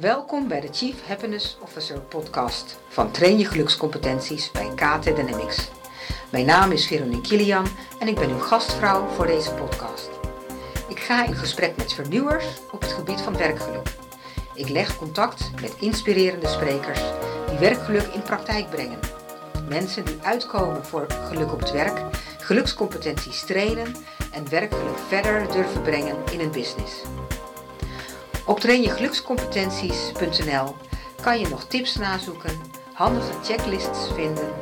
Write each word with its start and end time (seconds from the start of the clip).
Welkom 0.00 0.48
bij 0.48 0.60
de 0.60 0.68
Chief 0.72 1.06
Happiness 1.06 1.58
Officer 1.62 2.00
podcast 2.00 2.78
van 2.88 3.10
Train 3.10 3.38
je 3.38 3.44
gelukscompetenties 3.44 4.50
bij 4.50 4.70
KT 4.74 5.04
Dynamics. 5.04 5.70
Mijn 6.30 6.46
naam 6.46 6.72
is 6.72 6.86
Veronique 6.86 7.28
Kilian 7.28 7.66
en 7.98 8.08
ik 8.08 8.14
ben 8.14 8.30
uw 8.30 8.38
gastvrouw 8.38 9.06
voor 9.06 9.26
deze 9.26 9.54
podcast. 9.54 10.10
Ik 10.88 10.98
ga 10.98 11.26
in 11.26 11.34
gesprek 11.34 11.76
met 11.76 11.92
vernieuwers 11.92 12.44
op 12.72 12.80
het 12.80 12.92
gebied 12.92 13.20
van 13.20 13.36
werkgeluk. 13.36 13.88
Ik 14.54 14.68
leg 14.68 14.96
contact 14.96 15.50
met 15.60 15.76
inspirerende 15.80 16.48
sprekers 16.48 17.00
die 17.48 17.58
werkgeluk 17.58 18.06
in 18.06 18.22
praktijk 18.22 18.70
brengen. 18.70 18.98
Mensen 19.68 20.04
die 20.04 20.18
uitkomen 20.22 20.86
voor 20.86 21.06
geluk 21.28 21.52
op 21.52 21.60
het 21.60 21.70
werk, 21.70 22.00
gelukscompetenties 22.38 23.44
trainen 23.44 23.94
en 24.32 24.48
werkgeluk 24.48 24.98
verder 25.08 25.52
durven 25.52 25.82
brengen 25.82 26.16
in 26.32 26.40
een 26.40 26.50
business. 26.50 27.02
Op 28.50 28.60
trainjegelukscompetenties.nl 28.60 30.74
kan 31.22 31.38
je 31.38 31.48
nog 31.48 31.64
tips 31.64 31.96
nazoeken, 31.96 32.58
handige 32.92 33.32
checklists 33.42 34.12
vinden 34.12 34.52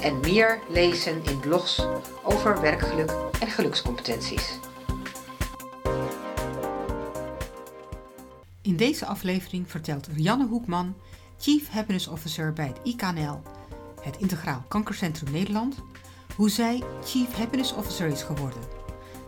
en 0.00 0.20
meer 0.20 0.60
lezen 0.68 1.24
in 1.24 1.40
blogs 1.40 1.86
over 2.22 2.60
werkgeluk 2.60 3.12
en 3.40 3.48
gelukscompetenties. 3.48 4.58
In 8.62 8.76
deze 8.76 9.06
aflevering 9.06 9.70
vertelt 9.70 10.06
Rianne 10.06 10.46
Hoekman, 10.46 10.94
Chief 11.38 11.68
Happiness 11.68 12.08
Officer 12.08 12.52
bij 12.52 12.66
het 12.66 12.78
IKNL, 12.82 13.42
het 14.00 14.16
Integraal 14.16 14.64
Kankercentrum 14.68 15.32
Nederland, 15.32 15.76
hoe 16.36 16.50
zij 16.50 16.82
Chief 17.04 17.32
Happiness 17.32 17.72
Officer 17.72 18.06
is 18.06 18.22
geworden. 18.22 18.77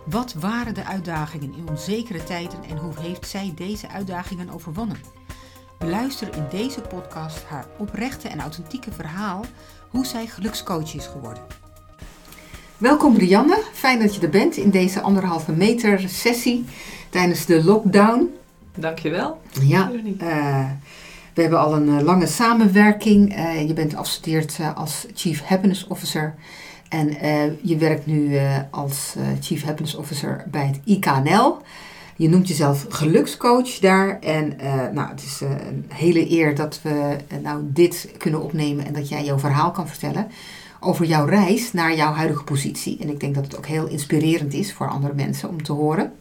Wat 0.05 0.33
waren 0.33 0.75
de 0.75 0.85
uitdagingen 0.85 1.55
in 1.57 1.69
onzekere 1.69 2.25
tijden 2.25 2.59
en 2.69 2.77
hoe 2.77 2.93
heeft 3.01 3.29
zij 3.29 3.53
deze 3.55 3.89
uitdagingen 3.89 4.51
overwonnen? 4.51 4.97
Beluister 5.79 6.37
in 6.37 6.45
deze 6.51 6.81
podcast 6.81 7.45
haar 7.45 7.67
oprechte 7.79 8.29
en 8.29 8.41
authentieke 8.41 8.93
verhaal 8.93 9.45
hoe 9.91 10.07
zij 10.07 10.27
gelukscoach 10.27 10.95
is 10.95 11.07
geworden. 11.07 11.43
Welkom 12.77 13.17
Rianne, 13.17 13.63
fijn 13.73 13.99
dat 13.99 14.15
je 14.15 14.21
er 14.21 14.31
bent 14.31 14.57
in 14.57 14.71
deze 14.71 15.01
anderhalve 15.01 15.53
meter 15.53 16.09
sessie 16.09 16.65
tijdens 17.11 17.47
de 17.47 17.65
lockdown. 17.65 18.29
Dankjewel. 18.75 19.41
Ja, 19.63 19.91
uh, 20.21 20.71
we 21.35 21.41
hebben 21.41 21.61
al 21.61 21.75
een 21.75 21.99
eh, 21.99 22.05
lange 22.05 22.27
samenwerking. 22.27 23.37
Uh, 23.37 23.67
je 23.69 23.73
bent 23.73 23.95
afgestudeerd 23.95 24.59
als 24.75 25.07
Chief 25.15 25.43
Happiness 25.43 25.87
Officer 25.87 26.35
en 26.91 27.09
uh, 27.09 27.43
je 27.63 27.77
werkt 27.77 28.07
nu 28.07 28.29
uh, 28.29 28.57
als 28.71 29.15
uh, 29.19 29.25
Chief 29.41 29.65
Happiness 29.65 29.95
Officer 29.95 30.45
bij 30.51 30.67
het 30.67 30.81
IKNL. 30.85 31.57
Je 32.17 32.29
noemt 32.29 32.49
jezelf 32.49 32.87
gelukscoach 32.89 33.79
daar. 33.79 34.19
En 34.21 34.57
nou, 34.95 35.09
het 35.09 35.23
is 35.23 35.41
een 35.41 35.85
hele 35.89 36.31
eer 36.31 36.55
dat 36.55 36.81
we 36.83 37.17
nou 37.43 37.61
dit 37.65 38.09
kunnen 38.19 38.43
opnemen 38.43 38.87
en 38.87 38.93
dat 38.93 39.09
jij 39.09 39.25
jouw 39.25 39.39
verhaal 39.39 39.71
kan 39.71 39.89
vertellen 39.89 40.27
over 40.81 41.07
jouw 41.07 41.27
reis 41.27 41.73
naar 41.73 41.97
jouw 41.97 42.13
huidige 42.13 42.45
positie. 42.45 42.99
En 43.01 43.09
ik 43.09 43.21
denk 43.21 43.35
dat 43.35 43.45
het 43.45 43.57
ook 43.57 43.67
heel 43.67 43.87
inspirerend 43.87 44.55
is 44.55 44.73
voor 44.73 44.89
andere 44.89 45.15
mensen 45.15 45.49
om 45.49 45.63
te 45.63 45.73
horen. 45.73 46.13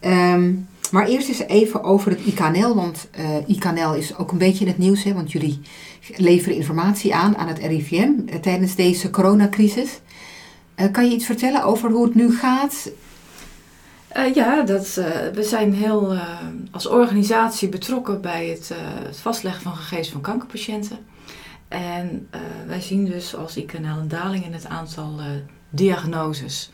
Um, 0.00 0.68
maar 0.92 1.06
eerst 1.06 1.28
eens 1.28 1.38
even 1.38 1.84
over 1.84 2.10
het 2.10 2.24
IKNL, 2.24 2.74
want 2.74 3.08
IKNL 3.46 3.94
is 3.94 4.16
ook 4.16 4.32
een 4.32 4.38
beetje 4.38 4.64
in 4.64 4.70
het 4.70 4.78
nieuws, 4.78 5.02
hè, 5.02 5.14
want 5.14 5.32
jullie 5.32 5.60
leveren 6.16 6.56
informatie 6.56 7.14
aan 7.14 7.36
aan 7.36 7.48
het 7.48 7.58
RIVM 7.58 8.10
eh, 8.26 8.40
tijdens 8.40 8.74
deze 8.74 9.10
coronacrisis. 9.10 10.00
Uh, 10.76 10.90
kan 10.92 11.08
je 11.08 11.14
iets 11.14 11.26
vertellen 11.26 11.64
over 11.64 11.90
hoe 11.90 12.04
het 12.04 12.14
nu 12.14 12.36
gaat? 12.36 12.90
Uh, 14.16 14.34
ja, 14.34 14.62
dat, 14.62 14.94
we 15.34 15.42
zijn 15.42 15.74
heel 15.74 16.16
als 16.70 16.86
organisatie 16.86 17.68
betrokken 17.68 18.20
bij 18.20 18.46
het, 18.46 18.70
het, 19.04 19.16
vastleggen 19.16 19.62
van 19.62 19.76
gegevens 19.76 20.08
van 20.08 20.20
kankerpatiënten. 20.20 20.98
En 21.68 22.28
wij 22.66 22.80
zien 22.80 23.04
dus 23.04 23.36
als 23.36 23.56
IKNL 23.56 23.98
een 23.98 24.08
daling 24.08 24.44
in 24.44 24.52
het 24.52 24.66
aantal 24.66 25.20
diagnoses 25.70 26.70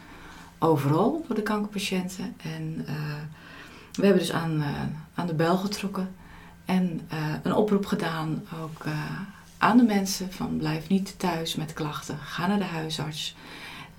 overal 0.58 1.24
voor 1.26 1.34
de 1.34 1.42
kankerpatiënten. 1.42 2.34
En 2.42 2.86
we 3.98 4.06
hebben 4.06 4.22
dus 4.22 4.32
aan, 4.32 4.64
aan 5.14 5.26
de 5.26 5.34
bel 5.34 5.56
getrokken 5.56 6.08
en 6.64 7.00
uh, 7.12 7.18
een 7.42 7.54
oproep 7.54 7.86
gedaan 7.86 8.44
ook 8.62 8.84
uh, 8.86 8.92
aan 9.58 9.76
de 9.76 9.82
mensen 9.82 10.32
van 10.32 10.56
blijf 10.56 10.88
niet 10.88 11.18
thuis 11.18 11.54
met 11.54 11.72
klachten, 11.72 12.18
ga 12.18 12.46
naar 12.46 12.58
de 12.58 12.64
huisarts. 12.64 13.36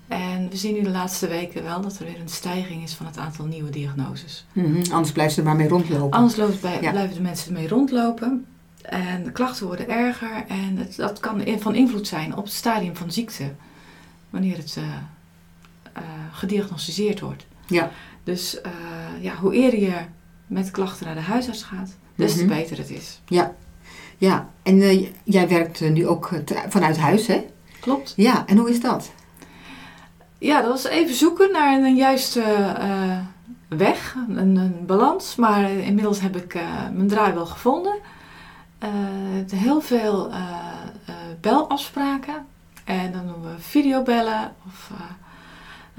En 0.08 0.48
we 0.48 0.56
zien 0.56 0.74
nu 0.74 0.82
de 0.82 0.90
laatste 0.90 1.26
weken 1.28 1.62
wel 1.62 1.80
dat 1.80 1.98
er 1.98 2.04
weer 2.04 2.20
een 2.20 2.28
stijging 2.28 2.82
is 2.82 2.94
van 2.94 3.06
het 3.06 3.18
aantal 3.18 3.44
nieuwe 3.44 3.70
diagnoses. 3.70 4.44
Mm 4.52 4.64
-hmm. 4.64 4.92
Anders 4.92 5.12
blijven 5.12 5.34
ze 5.34 5.40
er 5.40 5.46
maar 5.46 5.56
mee 5.56 5.68
rondlopen. 5.68 6.18
Anders 6.18 6.36
ja. 6.80 6.90
blijven 6.90 7.14
de 7.14 7.20
mensen 7.20 7.54
ermee 7.54 7.68
rondlopen. 7.68 8.46
En 8.82 9.24
de 9.24 9.32
klachten 9.32 9.66
worden 9.66 9.88
erger 9.88 10.44
en 10.48 10.76
het, 10.76 10.96
dat 10.96 11.20
kan 11.20 11.42
van 11.58 11.74
invloed 11.74 12.06
zijn 12.06 12.36
op 12.36 12.44
het 12.44 12.52
stadium 12.52 12.96
van 12.96 13.12
ziekte. 13.12 13.52
Wanneer 14.30 14.56
het 14.56 14.76
uh, 14.78 14.84
gediagnosticeerd 16.32 17.20
wordt. 17.20 17.46
Ja. 17.70 17.90
Dus 18.24 18.60
ja, 19.20 19.34
hoe 19.34 19.54
eerder 19.54 19.80
je 19.80 19.94
met 20.46 20.70
klachten 20.70 21.06
naar 21.06 21.14
de 21.14 21.20
huisarts 21.20 21.62
gaat, 21.62 21.96
des 22.14 22.36
te 22.36 22.44
mhm. 22.44 22.54
beter 22.54 22.78
het 22.78 22.90
is. 22.90 23.20
Ja, 23.26 23.54
ja. 24.18 24.50
en 24.62 24.76
uh, 24.76 25.08
jij 25.24 25.48
werkt 25.48 25.80
nu 25.80 26.06
ook 26.06 26.30
vanuit 26.68 26.98
huis, 26.98 27.26
hè? 27.26 27.46
Klopt. 27.80 28.12
Ja, 28.16 28.46
en 28.46 28.56
hoe 28.56 28.70
is 28.70 28.80
dat? 28.80 29.12
Ja, 30.38 30.60
dat 30.60 30.70
was 30.70 30.84
even 30.84 31.14
zoeken 31.14 31.52
naar 31.52 31.82
een 31.82 31.96
juiste 31.96 32.42
uh, 32.80 33.18
weg, 33.68 34.16
een, 34.28 34.56
een, 34.56 34.86
balans. 34.86 35.36
Maar 35.36 35.70
inmiddels 35.70 36.20
heb 36.20 36.36
ik 36.36 36.54
mijn 36.92 37.08
draai 37.08 37.32
wel 37.32 37.46
gevonden. 37.46 37.94
heel 39.54 39.80
veel 39.80 40.30
belafspraken. 41.40 42.46
En 42.84 43.12
dan 43.12 43.26
doen 43.26 43.42
we 43.42 43.54
videobellen. 43.58 44.54
Of 44.66 44.90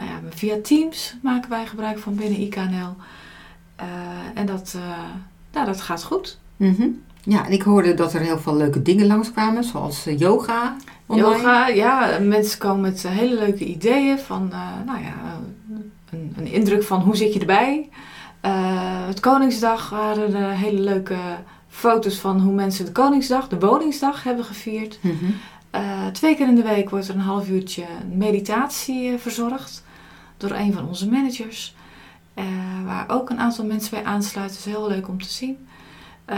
nou 0.02 0.14
ja, 0.14 0.30
via 0.30 0.56
Teams 0.64 1.16
maken 1.22 1.50
wij 1.50 1.66
gebruik 1.66 2.00
van 2.00 2.16
binnen 2.16 2.40
IKNL. 2.40 2.96
en 4.34 4.46
dat 4.46 4.78
nou, 5.52 5.66
dat 5.66 5.82
gaat 5.82 6.04
goed. 6.04 6.38
Mm 6.58 7.02
Ja, 7.24 7.46
en 7.46 7.52
ik 7.52 7.62
hoorde 7.62 7.94
dat 7.94 8.14
er 8.14 8.22
heel 8.22 8.40
veel 8.40 8.56
leuke 8.56 8.82
dingen 8.82 9.08
langskwamen, 9.08 9.64
zoals 9.64 10.08
uh, 10.08 10.20
yoga. 10.20 10.76
Online. 11.06 11.28
Yoga, 11.28 11.68
ja. 11.68 12.20
Mensen 12.20 12.60
komen 12.60 12.82
met 12.82 13.08
hele 13.08 13.36
leuke 13.36 13.66
ideeën 13.66 14.20
van, 14.20 14.52
nou 14.86 15.02
ja, 15.02 15.14
een, 16.12 16.34
een, 16.38 16.48
indruk 16.48 16.84
van 16.84 17.02
hoe 17.02 17.16
zit 17.16 17.34
je 17.34 17.40
erbij. 17.40 17.90
het 19.08 19.20
Koningsdag 19.20 19.90
waren 19.90 20.34
er 20.34 20.52
hele 20.52 20.82
leuke 20.82 21.18
foto's 21.70 22.18
van 22.20 22.40
hoe 22.40 22.54
mensen 22.54 22.86
de 22.86 22.92
Koningsdag, 22.92 23.48
de 23.48 23.60
Woningsdag 23.60 24.24
hebben 24.24 24.46
gevierd. 24.46 25.00
Mm 25.02 25.18
-hmm. 25.20 26.12
twee 26.12 26.36
keer 26.36 26.48
in 26.48 26.56
de 26.56 26.64
week 26.64 26.90
wordt 26.90 27.08
er 27.08 27.16
een 27.16 27.22
half 27.22 27.50
uurtje 27.50 27.84
meditatie 28.14 29.18
verzorgd 29.18 29.84
door 30.42 30.52
een 30.52 30.74
van 30.74 30.88
onze 30.88 31.10
managers. 31.10 31.76
Uh, 32.36 32.46
waar 32.86 33.06
ook 33.08 33.30
een 33.30 33.40
aantal 33.40 33.66
mensen 33.66 33.92
bij 33.92 34.04
aansluiten. 34.04 34.58
Dat 34.58 34.66
is 34.66 34.74
heel 34.74 34.88
leuk 34.88 35.08
om 35.08 35.22
te 35.22 35.30
zien. 35.30 35.58
Uh, 36.30 36.38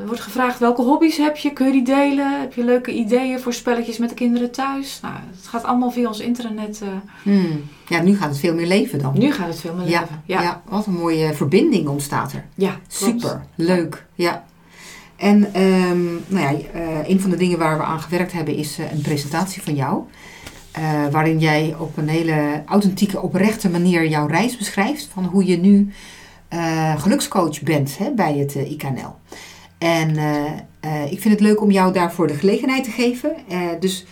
er 0.00 0.06
wordt 0.06 0.20
gevraagd 0.20 0.58
welke 0.58 0.82
hobby's 0.82 1.16
heb 1.16 1.36
je? 1.36 1.52
Kun 1.52 1.66
je 1.66 1.72
die 1.72 1.84
delen? 1.84 2.40
Heb 2.40 2.54
je 2.54 2.64
leuke 2.64 2.92
ideeën 2.92 3.40
voor 3.40 3.52
spelletjes 3.52 3.98
met 3.98 4.08
de 4.08 4.14
kinderen 4.14 4.50
thuis? 4.50 4.98
Nou, 5.02 5.14
het 5.36 5.46
gaat 5.46 5.64
allemaal 5.64 5.90
via 5.90 6.06
ons 6.08 6.20
internet. 6.20 6.80
Uh... 6.82 6.88
Hmm. 7.22 7.64
Ja, 7.88 8.02
nu 8.02 8.16
gaat 8.16 8.28
het 8.28 8.38
veel 8.38 8.54
meer 8.54 8.66
leven 8.66 8.98
dan. 8.98 9.18
Nu 9.18 9.32
gaat 9.32 9.46
het 9.46 9.60
veel 9.60 9.74
meer 9.74 9.84
leven. 9.84 10.22
Ja, 10.24 10.42
ja. 10.42 10.62
wat 10.64 10.86
een 10.86 10.92
mooie 10.92 11.34
verbinding 11.34 11.88
ontstaat 11.88 12.32
er. 12.32 12.44
Ja, 12.54 12.76
super. 12.88 13.46
Leuk. 13.54 14.06
Ja. 14.14 14.44
En 15.16 15.62
um, 15.62 16.24
nou 16.26 16.56
ja, 16.56 16.68
een 17.06 17.20
van 17.20 17.30
de 17.30 17.36
dingen 17.36 17.58
waar 17.58 17.78
we 17.78 17.84
aan 17.84 18.00
gewerkt 18.00 18.32
hebben 18.32 18.54
is 18.54 18.78
een 18.78 19.00
presentatie 19.00 19.62
van 19.62 19.74
jou. 19.74 20.02
Uh, 20.78 21.06
waarin 21.10 21.38
jij 21.38 21.74
op 21.78 21.96
een 21.96 22.08
hele 22.08 22.62
authentieke, 22.66 23.22
oprechte 23.22 23.68
manier 23.68 24.08
jouw 24.08 24.26
reis 24.26 24.56
beschrijft 24.56 25.08
van 25.12 25.24
hoe 25.24 25.44
je 25.44 25.56
nu 25.56 25.92
uh, 26.52 27.00
gelukscoach 27.00 27.62
bent 27.62 27.98
hè, 27.98 28.10
bij 28.10 28.38
het 28.38 28.54
uh, 28.54 28.70
IKNL. 28.70 29.14
En 29.78 30.08
ik 31.10 31.20
vind 31.20 31.34
het 31.34 31.40
leuk 31.40 31.60
om 31.60 31.70
jou 31.70 31.92
daarvoor 31.92 32.26
de 32.26 32.34
gelegenheid 32.34 32.84
te 32.84 32.90
geven. 32.90 33.34
dus 33.80 34.06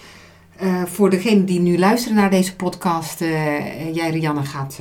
voor 0.85 1.11
degenen 1.11 1.45
die 1.45 1.61
nu 1.61 1.79
luisteren 1.79 2.17
naar 2.17 2.31
deze 2.31 2.57
podcast, 2.57 3.19
jij 3.93 4.11
Rianne 4.11 4.45
gaat 4.45 4.79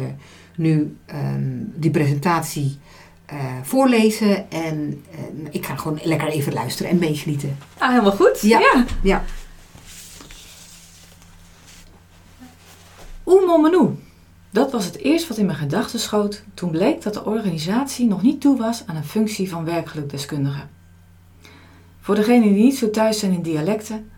nu 0.56 0.98
um, 1.33 1.74
die 1.75 1.92
presentatie 1.92 2.77
voorlezen. 3.63 4.51
En 4.51 5.03
ik 5.51 5.65
ga 5.65 5.75
gewoon 5.75 6.00
lekker 6.03 6.27
even 6.27 6.53
luisteren 6.53 6.92
en 6.92 6.98
meegenieten. 6.98 7.57
Ah, 7.77 7.89
helemaal 7.89 8.12
goed. 8.12 8.42
ja. 8.42 8.59
ja. 8.59 8.86
ja. 9.01 9.24
Oemomenou. 13.29 13.95
Dat 14.49 14.71
was 14.71 14.85
het 14.85 14.97
eerst 14.97 15.27
wat 15.27 15.37
in 15.37 15.45
mijn 15.45 15.57
gedachten 15.57 15.99
schoot 15.99 16.43
toen 16.53 16.71
bleek 16.71 17.01
dat 17.01 17.13
de 17.13 17.25
organisatie 17.25 18.07
nog 18.07 18.21
niet 18.21 18.41
toe 18.41 18.57
was 18.57 18.83
aan 18.85 18.95
een 18.95 19.03
functie 19.03 19.49
van 19.49 19.65
werkgelukdeskundige. 19.65 20.61
Voor 21.99 22.15
degenen 22.15 22.53
die 22.53 22.63
niet 22.63 22.77
zo 22.77 22.89
thuis 22.89 23.19
zijn 23.19 23.31
in 23.31 23.41
dialecten, 23.41 24.09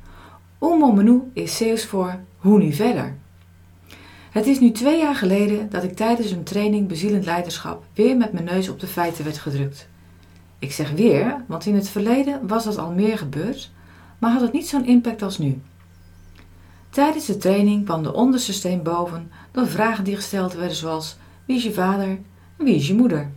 Oemomenou 0.61 1.21
is 1.33 1.57
Zeeuws 1.57 1.85
voor 1.85 2.19
hoe 2.37 2.57
nu 2.57 2.73
verder. 2.73 3.17
Het 4.31 4.47
is 4.47 4.59
nu 4.59 4.71
twee 4.71 4.99
jaar 4.99 5.15
geleden 5.15 5.69
dat 5.69 5.83
ik 5.83 5.95
tijdens 5.95 6.31
een 6.31 6.43
training 6.43 6.87
bezielend 6.87 7.25
leiderschap 7.25 7.83
weer 7.93 8.17
met 8.17 8.33
mijn 8.33 8.45
neus 8.45 8.69
op 8.69 8.79
de 8.79 8.87
feiten 8.87 9.23
werd 9.23 9.37
gedrukt. 9.37 9.87
Ik 10.59 10.71
zeg 10.71 10.91
weer, 10.91 11.43
want 11.47 11.65
in 11.65 11.75
het 11.75 11.89
verleden 11.89 12.47
was 12.47 12.63
dat 12.63 12.77
al 12.77 12.91
meer 12.91 13.17
gebeurd, 13.17 13.71
maar 14.19 14.31
had 14.31 14.41
het 14.41 14.53
niet 14.53 14.67
zo'n 14.67 14.85
impact 14.85 15.21
als 15.21 15.37
nu. 15.37 15.61
Tijdens 16.91 17.25
de 17.25 17.37
training 17.37 17.85
kwam 17.85 18.03
de 18.03 18.13
onderste 18.13 18.53
steen 18.53 18.83
boven 18.83 19.31
door 19.51 19.67
vragen 19.67 20.03
die 20.03 20.15
gesteld 20.15 20.53
werden 20.53 20.75
zoals 20.75 21.17
wie 21.45 21.57
is 21.57 21.63
je 21.63 21.73
vader 21.73 22.07
en 22.57 22.65
wie 22.65 22.75
is 22.75 22.87
je 22.87 22.95
moeder? 22.95 23.31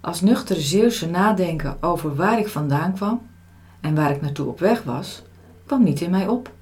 Als 0.00 0.20
nuchtere 0.20 0.60
Zeeuwse 0.60 1.10
nadenken 1.10 1.82
over 1.82 2.14
waar 2.14 2.38
ik 2.38 2.48
vandaan 2.48 2.94
kwam 2.94 3.22
en 3.80 3.94
waar 3.94 4.10
ik 4.10 4.20
naartoe 4.20 4.48
op 4.48 4.58
weg 4.58 4.82
was, 4.82 5.22
kwam 5.66 5.82
niet 5.82 6.00
in 6.00 6.10
mij 6.10 6.28
op. 6.28 6.52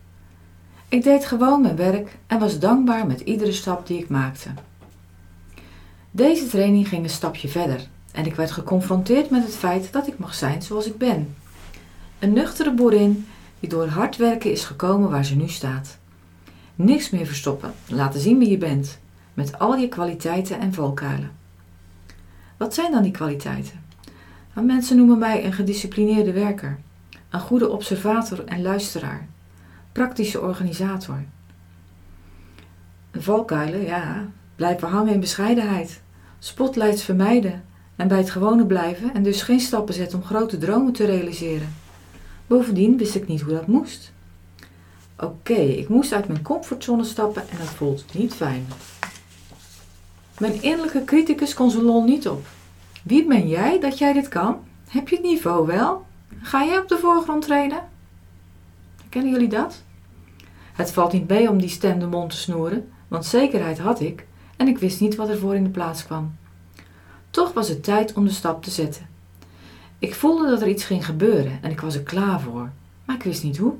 Ik 0.88 1.02
deed 1.02 1.26
gewoon 1.26 1.60
mijn 1.60 1.76
werk 1.76 2.18
en 2.26 2.38
was 2.38 2.58
dankbaar 2.58 3.06
met 3.06 3.20
iedere 3.20 3.52
stap 3.52 3.86
die 3.86 3.98
ik 3.98 4.08
maakte. 4.08 4.50
Deze 6.10 6.46
training 6.46 6.88
ging 6.88 7.02
een 7.02 7.10
stapje 7.10 7.48
verder 7.48 7.86
en 8.12 8.26
ik 8.26 8.34
werd 8.34 8.50
geconfronteerd 8.50 9.30
met 9.30 9.42
het 9.42 9.56
feit 9.56 9.92
dat 9.92 10.06
ik 10.06 10.18
mag 10.18 10.34
zijn 10.34 10.62
zoals 10.62 10.86
ik 10.86 10.98
ben. 10.98 11.34
Een 12.18 12.32
nuchtere 12.32 12.74
boerin 12.74 13.26
die 13.60 13.68
door 13.68 13.86
hard 13.86 14.16
werken 14.16 14.52
is 14.52 14.64
gekomen 14.64 15.10
waar 15.10 15.24
ze 15.24 15.36
nu 15.36 15.48
staat. 15.48 15.98
Niks 16.74 17.10
meer 17.10 17.26
verstoppen, 17.26 17.72
laten 17.88 18.20
zien 18.20 18.38
wie 18.38 18.50
je 18.50 18.58
bent, 18.58 18.98
met 19.34 19.58
al 19.58 19.76
je 19.76 19.88
kwaliteiten 19.88 20.60
en 20.60 20.72
valkuilen. 20.72 21.30
Wat 22.56 22.74
zijn 22.74 22.92
dan 22.92 23.02
die 23.02 23.12
kwaliteiten? 23.12 23.80
Nou, 24.54 24.66
mensen 24.66 24.96
noemen 24.96 25.18
mij 25.18 25.44
een 25.44 25.52
gedisciplineerde 25.52 26.32
werker, 26.32 26.78
een 27.30 27.40
goede 27.40 27.68
observator 27.68 28.44
en 28.44 28.62
luisteraar, 28.62 29.26
praktische 29.92 30.40
organisator. 30.40 31.22
Valkuilen, 33.12 33.82
ja, 33.82 34.26
blijven 34.56 34.88
hangen 34.88 35.12
in 35.12 35.20
bescheidenheid, 35.20 36.00
spotlights 36.38 37.02
vermijden 37.02 37.64
en 37.96 38.08
bij 38.08 38.18
het 38.18 38.30
gewone 38.30 38.66
blijven 38.66 39.14
en 39.14 39.22
dus 39.22 39.42
geen 39.42 39.60
stappen 39.60 39.94
zetten 39.94 40.18
om 40.18 40.24
grote 40.24 40.58
dromen 40.58 40.92
te 40.92 41.04
realiseren. 41.04 41.74
Bovendien 42.48 42.96
wist 42.96 43.14
ik 43.14 43.28
niet 43.28 43.40
hoe 43.40 43.52
dat 43.52 43.66
moest. 43.66 44.12
Oké, 45.18 45.54
ik 45.54 45.88
moest 45.88 46.12
uit 46.12 46.28
mijn 46.28 46.42
comfortzone 46.42 47.04
stappen 47.04 47.48
en 47.48 47.58
dat 47.58 47.66
voelt 47.66 48.04
niet 48.14 48.34
fijn. 48.34 48.66
Mijn 50.38 50.62
innerlijke 50.62 51.04
criticus 51.04 51.54
kon 51.54 51.70
zijn 51.70 51.84
lol 51.84 52.04
niet 52.04 52.28
op. 52.28 52.46
Wie 53.02 53.26
ben 53.26 53.48
jij 53.48 53.80
dat 53.80 53.98
jij 53.98 54.12
dit 54.12 54.28
kan? 54.28 54.58
Heb 54.88 55.08
je 55.08 55.16
het 55.16 55.24
niveau 55.24 55.66
wel? 55.66 56.06
Ga 56.42 56.64
jij 56.64 56.78
op 56.78 56.88
de 56.88 56.98
voorgrond 56.98 57.42
treden? 57.42 57.88
Kennen 59.08 59.32
jullie 59.32 59.48
dat? 59.48 59.82
Het 60.72 60.92
valt 60.92 61.12
niet 61.12 61.28
mee 61.28 61.50
om 61.50 61.58
die 61.60 61.68
stem 61.68 61.98
de 61.98 62.06
mond 62.06 62.30
te 62.30 62.36
snoeren, 62.36 62.88
want 63.08 63.26
zekerheid 63.26 63.78
had 63.78 64.00
ik 64.00 64.26
en 64.56 64.68
ik 64.68 64.78
wist 64.78 65.00
niet 65.00 65.16
wat 65.16 65.28
er 65.28 65.38
voor 65.38 65.54
in 65.54 65.64
de 65.64 65.70
plaats 65.70 66.04
kwam. 66.04 66.36
Toch 67.30 67.52
was 67.52 67.68
het 67.68 67.84
tijd 67.84 68.12
om 68.12 68.24
de 68.24 68.30
stap 68.30 68.62
te 68.62 68.70
zetten. 68.70 69.07
Ik 69.98 70.14
voelde 70.14 70.48
dat 70.48 70.60
er 70.62 70.68
iets 70.68 70.84
ging 70.84 71.06
gebeuren 71.06 71.58
en 71.62 71.70
ik 71.70 71.80
was 71.80 71.94
er 71.94 72.02
klaar 72.02 72.40
voor, 72.40 72.70
maar 73.04 73.16
ik 73.16 73.22
wist 73.22 73.42
niet 73.42 73.56
hoe. 73.56 73.74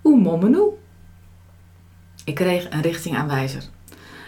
Hoe 0.00 0.20
mommenoe? 0.20 0.72
Ik 2.24 2.34
kreeg 2.34 2.70
een 2.70 2.80
richtingaanwijzer. 2.80 3.62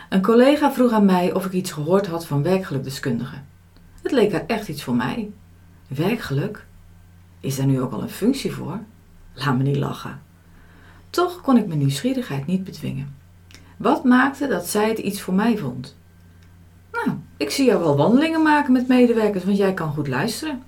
Een 0.09 0.23
collega 0.23 0.73
vroeg 0.73 0.93
aan 0.93 1.05
mij 1.05 1.33
of 1.33 1.47
ik 1.47 1.53
iets 1.53 1.73
gehoord 1.73 2.07
had 2.07 2.27
van 2.27 2.43
werkgelukdeskundigen. 2.43 3.47
Het 4.03 4.13
leek 4.13 4.33
er 4.33 4.47
echt 4.47 4.69
iets 4.69 4.83
voor 4.83 4.95
mij. 4.95 5.31
Werkgeluk? 5.89 6.67
Is 7.41 7.57
daar 7.57 7.67
nu 7.67 7.81
ook 7.81 7.93
al 7.93 8.03
een 8.03 8.11
functie 8.11 8.53
voor? 8.53 8.79
Laat 9.35 9.57
me 9.57 9.63
niet 9.63 9.77
lachen. 9.77 10.23
Toch 11.11 11.41
kon 11.41 11.57
ik 11.57 11.67
mijn 11.67 11.79
nieuwsgierigheid 11.79 12.47
niet 12.47 12.65
bedwingen. 12.65 13.17
Wat 13.77 14.05
maakte 14.05 14.47
dat 14.47 14.67
zij 14.67 14.89
het 14.89 14.99
iets 14.99 15.21
voor 15.21 15.35
mij 15.35 15.59
vond? 15.59 15.97
Nou, 16.93 17.17
ik 17.37 17.51
zie 17.51 17.65
jou 17.65 17.81
wel 17.81 17.97
wandelingen 17.97 18.43
maken 18.43 18.73
met 18.73 18.89
medewerkers, 18.89 19.45
want 19.45 19.57
jij 19.57 19.75
kan 19.75 19.93
goed 19.93 20.09
luisteren. 20.09 20.63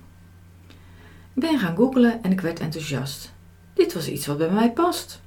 Ik 1.37 1.43
ben 1.43 1.59
gaan 1.59 1.75
googlen 1.75 2.23
en 2.23 2.31
ik 2.31 2.41
werd 2.41 2.59
enthousiast. 2.59 3.33
Dit 3.73 3.93
was 3.93 4.07
iets 4.07 4.25
wat 4.25 4.37
bij 4.37 4.49
mij 4.49 4.71
past. 4.71 5.21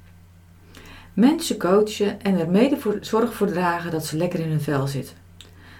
Mensen 1.13 1.57
coachen 1.57 2.21
en 2.21 2.39
er 2.39 2.49
mede 2.49 2.77
voor, 2.77 2.97
zorg 3.01 3.33
voor 3.33 3.47
dragen 3.47 3.91
dat 3.91 4.05
ze 4.05 4.17
lekker 4.17 4.39
in 4.39 4.49
hun 4.49 4.61
vel 4.61 4.87
zitten. 4.87 5.15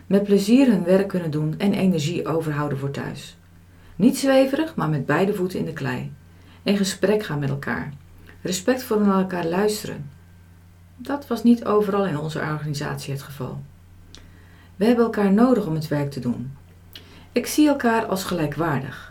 Met 0.07 0.23
plezier 0.23 0.67
hun 0.67 0.83
werk 0.83 1.07
kunnen 1.07 1.31
doen 1.31 1.55
en 1.57 1.73
energie 1.73 2.27
overhouden 2.27 2.77
voor 2.77 2.91
thuis. 2.91 3.37
Niet 3.95 4.17
zweverig, 4.17 4.75
maar 4.75 4.89
met 4.89 5.05
beide 5.05 5.33
voeten 5.33 5.59
in 5.59 5.65
de 5.65 5.73
klei. 5.73 6.11
In 6.63 6.77
gesprek 6.77 7.23
gaan 7.23 7.39
met 7.39 7.49
elkaar. 7.49 7.93
Respect 8.41 8.83
voor 8.83 9.01
naar 9.01 9.19
elkaar 9.19 9.45
luisteren. 9.45 10.09
Dat 10.95 11.27
was 11.27 11.43
niet 11.43 11.65
overal 11.65 12.05
in 12.05 12.17
onze 12.17 12.39
organisatie 12.39 13.13
het 13.13 13.21
geval. 13.21 13.61
We 14.75 14.85
hebben 14.85 15.05
elkaar 15.05 15.33
nodig 15.33 15.65
om 15.65 15.73
het 15.73 15.87
werk 15.87 16.11
te 16.11 16.19
doen. 16.19 16.51
Ik 17.31 17.47
zie 17.47 17.67
elkaar 17.67 18.05
als 18.05 18.23
gelijkwaardig. 18.23 19.10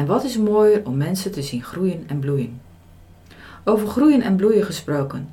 En 0.00 0.06
wat 0.06 0.24
is 0.24 0.36
mooier 0.36 0.86
om 0.86 0.96
mensen 0.96 1.32
te 1.32 1.42
zien 1.42 1.62
groeien 1.62 2.04
en 2.06 2.18
bloeien? 2.18 2.60
Over 3.64 3.88
groeien 3.88 4.22
en 4.22 4.36
bloeien 4.36 4.64
gesproken. 4.64 5.28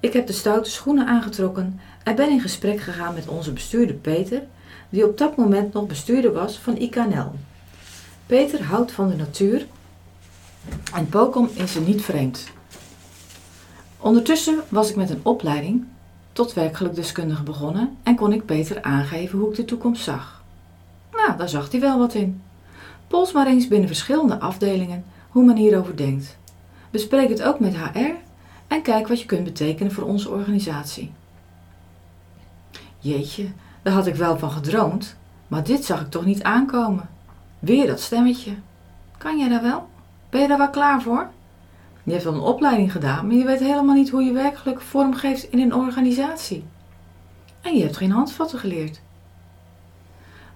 Ik 0.00 0.12
heb 0.12 0.26
de 0.26 0.32
stoute 0.32 0.70
schoenen 0.70 1.06
aangetrokken 1.06 1.80
en 2.04 2.14
ben 2.14 2.30
in 2.30 2.40
gesprek 2.40 2.80
gegaan 2.80 3.14
met 3.14 3.28
onze 3.28 3.52
bestuurder 3.52 3.94
Peter, 3.96 4.42
die 4.88 5.08
op 5.08 5.18
dat 5.18 5.36
moment 5.36 5.72
nog 5.72 5.86
bestuurder 5.86 6.32
was 6.32 6.58
van 6.58 6.76
IKNL. 6.76 7.32
Peter 8.26 8.62
houdt 8.62 8.92
van 8.92 9.08
de 9.08 9.16
natuur 9.16 9.66
en 10.94 11.08
Pokom 11.08 11.48
is 11.54 11.74
er 11.74 11.82
niet 11.82 12.02
vreemd. 12.02 12.44
Ondertussen 13.98 14.62
was 14.68 14.90
ik 14.90 14.96
met 14.96 15.10
een 15.10 15.20
opleiding 15.22 15.84
tot 16.32 16.52
werkgelukdeskundige 16.52 17.42
begonnen 17.42 17.96
en 18.02 18.16
kon 18.16 18.32
ik 18.32 18.44
Peter 18.44 18.82
aangeven 18.82 19.38
hoe 19.38 19.50
ik 19.50 19.56
de 19.56 19.64
toekomst 19.64 20.04
zag. 20.04 20.42
Nou, 21.12 21.36
daar 21.36 21.48
zag 21.48 21.70
hij 21.70 21.80
wel 21.80 21.98
wat 21.98 22.14
in. 22.14 22.42
Pols 23.06 23.32
maar 23.32 23.46
eens 23.46 23.68
binnen 23.68 23.88
verschillende 23.88 24.40
afdelingen 24.40 25.04
hoe 25.28 25.44
men 25.44 25.56
hierover 25.56 25.96
denkt. 25.96 26.36
Bespreek 26.90 27.28
het 27.28 27.42
ook 27.42 27.60
met 27.60 27.76
HR 27.76 28.14
en 28.66 28.82
kijk 28.82 29.08
wat 29.08 29.20
je 29.20 29.26
kunt 29.26 29.44
betekenen 29.44 29.92
voor 29.92 30.04
onze 30.04 30.30
organisatie. 30.30 31.12
Jeetje, 32.98 33.46
daar 33.82 33.94
had 33.94 34.06
ik 34.06 34.14
wel 34.14 34.38
van 34.38 34.50
gedroomd, 34.50 35.16
maar 35.48 35.64
dit 35.64 35.84
zag 35.84 36.00
ik 36.00 36.10
toch 36.10 36.24
niet 36.24 36.42
aankomen. 36.42 37.08
Weer 37.58 37.86
dat 37.86 38.00
stemmetje. 38.00 38.54
Kan 39.18 39.38
jij 39.38 39.48
daar 39.48 39.62
wel? 39.62 39.88
Ben 40.30 40.40
je 40.40 40.48
daar 40.48 40.58
wel 40.58 40.70
klaar 40.70 41.02
voor? 41.02 41.28
Je 42.02 42.12
hebt 42.12 42.24
wel 42.24 42.34
een 42.34 42.40
opleiding 42.40 42.92
gedaan, 42.92 43.26
maar 43.26 43.36
je 43.36 43.44
weet 43.44 43.60
helemaal 43.60 43.94
niet 43.94 44.10
hoe 44.10 44.22
je 44.22 44.32
werkelijk 44.32 44.80
vorm 44.80 45.14
geeft 45.14 45.42
in 45.42 45.58
een 45.60 45.74
organisatie. 45.74 46.64
En 47.60 47.76
je 47.76 47.82
hebt 47.82 47.96
geen 47.96 48.10
handvatten 48.10 48.58
geleerd. 48.58 49.00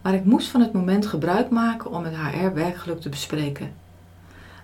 Maar 0.02 0.14
ik 0.14 0.24
moest 0.24 0.48
van 0.48 0.60
het 0.60 0.72
moment 0.72 1.06
gebruik 1.06 1.50
maken 1.50 1.90
om 1.90 2.02
met 2.02 2.16
HR 2.16 2.52
werkgeluk 2.54 3.00
te 3.00 3.08
bespreken. 3.08 3.72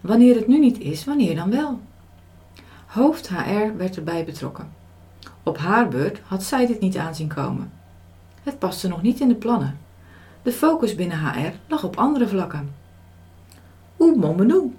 Wanneer 0.01 0.35
het 0.35 0.47
nu 0.47 0.59
niet 0.59 0.79
is, 0.79 1.05
wanneer 1.05 1.35
dan 1.35 1.50
wel? 1.50 1.81
Hoofd 2.87 3.29
HR 3.29 3.76
werd 3.76 3.97
erbij 3.97 4.25
betrokken. 4.25 4.73
Op 5.43 5.59
haar 5.59 5.88
beurt 5.88 6.21
had 6.26 6.43
zij 6.43 6.67
dit 6.67 6.81
niet 6.81 6.97
aanzien 6.97 7.29
komen. 7.29 7.73
Het 8.43 8.59
paste 8.59 8.88
nog 8.88 9.03
niet 9.03 9.21
in 9.21 9.29
de 9.29 9.35
plannen. 9.35 9.79
De 10.43 10.53
focus 10.53 10.95
binnen 10.95 11.19
HR 11.19 11.53
lag 11.67 11.85
op 11.85 11.97
andere 11.97 12.29
vlakken. 12.29 12.75
Oeh, 13.99 14.17
momenoe. 14.17 14.71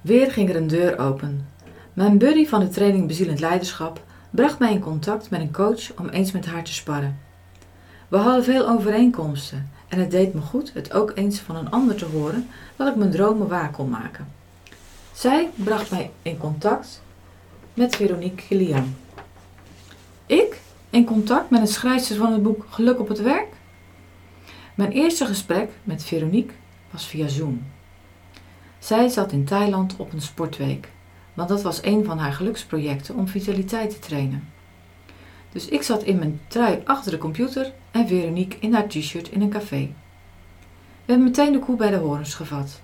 Weer 0.00 0.30
ging 0.30 0.48
er 0.48 0.56
een 0.56 0.66
deur 0.66 0.98
open. 0.98 1.46
Mijn 1.92 2.18
buddy 2.18 2.46
van 2.46 2.60
de 2.60 2.68
training 2.68 3.06
Bezielend 3.06 3.40
Leiderschap 3.40 4.04
bracht 4.30 4.58
mij 4.58 4.72
in 4.72 4.80
contact 4.80 5.30
met 5.30 5.40
een 5.40 5.52
coach 5.52 5.96
om 5.98 6.08
eens 6.08 6.32
met 6.32 6.46
haar 6.46 6.64
te 6.64 6.72
sparren. 6.72 7.18
We 8.10 8.16
hadden 8.16 8.44
veel 8.44 8.68
overeenkomsten 8.68 9.70
en 9.88 9.98
het 9.98 10.10
deed 10.10 10.34
me 10.34 10.40
goed 10.40 10.72
het 10.74 10.92
ook 10.92 11.12
eens 11.14 11.38
van 11.38 11.56
een 11.56 11.70
ander 11.70 11.96
te 11.96 12.04
horen 12.04 12.48
dat 12.76 12.88
ik 12.88 12.96
mijn 12.96 13.10
dromen 13.10 13.48
waar 13.48 13.70
kon 13.70 13.88
maken. 13.88 14.28
Zij 15.12 15.50
bracht 15.54 15.90
mij 15.90 16.10
in 16.22 16.38
contact 16.38 17.02
met 17.74 17.96
Veronique 17.96 18.46
Gillian. 18.46 18.94
Ik 20.26 20.60
in 20.90 21.04
contact 21.04 21.50
met 21.50 21.60
het 21.60 21.70
schrijfster 21.70 22.16
van 22.16 22.32
het 22.32 22.42
boek 22.42 22.66
Geluk 22.70 23.00
op 23.00 23.08
het 23.08 23.20
werk? 23.22 23.48
Mijn 24.74 24.92
eerste 24.92 25.26
gesprek 25.26 25.70
met 25.82 26.04
Veronique 26.04 26.54
was 26.90 27.06
via 27.06 27.28
Zoom. 27.28 27.66
Zij 28.78 29.08
zat 29.08 29.32
in 29.32 29.44
Thailand 29.44 29.96
op 29.96 30.12
een 30.12 30.22
sportweek, 30.22 30.88
want 31.34 31.48
dat 31.48 31.62
was 31.62 31.82
een 31.82 32.04
van 32.04 32.18
haar 32.18 32.32
geluksprojecten 32.32 33.14
om 33.14 33.28
vitaliteit 33.28 33.90
te 33.90 33.98
trainen. 33.98 34.48
Dus 35.52 35.68
ik 35.68 35.82
zat 35.82 36.02
in 36.02 36.18
mijn 36.18 36.40
trui 36.46 36.80
achter 36.84 37.10
de 37.10 37.18
computer 37.18 37.72
en 37.90 38.08
Veronique 38.08 38.58
in 38.60 38.74
haar 38.74 38.88
t-shirt 38.88 39.28
in 39.28 39.40
een 39.40 39.50
café. 39.50 39.92
We 41.04 41.12
hebben 41.12 41.24
meteen 41.24 41.52
de 41.52 41.58
koe 41.58 41.76
bij 41.76 41.90
de 41.90 41.96
horens 41.96 42.34
gevat. 42.34 42.80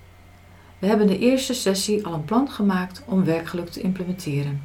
We 0.79 0.87
hebben 0.87 1.07
de 1.07 1.19
eerste 1.19 1.53
sessie 1.53 2.05
al 2.05 2.13
een 2.13 2.25
plan 2.25 2.49
gemaakt 2.49 3.03
om 3.05 3.23
werkgeluk 3.23 3.69
te 3.69 3.81
implementeren. 3.81 4.63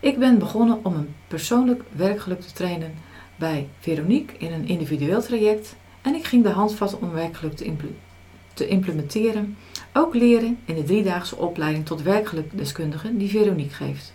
Ik 0.00 0.18
ben 0.18 0.38
begonnen 0.38 0.84
om 0.84 0.94
een 0.94 1.14
persoonlijk 1.28 1.82
werkgeluk 1.92 2.40
te 2.40 2.52
trainen 2.52 2.94
bij 3.36 3.68
Veronique 3.78 4.36
in 4.38 4.52
een 4.52 4.68
individueel 4.68 5.22
traject 5.22 5.76
en 6.02 6.14
ik 6.14 6.24
ging 6.24 6.42
de 6.42 6.50
handvatten 6.50 7.02
om 7.02 7.10
werkgeluk 7.10 7.56
te, 7.56 7.74
te 8.54 8.68
implementeren 8.68 9.56
ook 9.92 10.14
leren 10.14 10.58
in 10.64 10.74
de 10.74 10.84
driedaagse 10.84 11.36
opleiding 11.36 11.86
tot 11.86 12.02
werkgelukdeskundige 12.02 13.16
die 13.16 13.30
Veronique 13.30 13.74
geeft. 13.74 14.12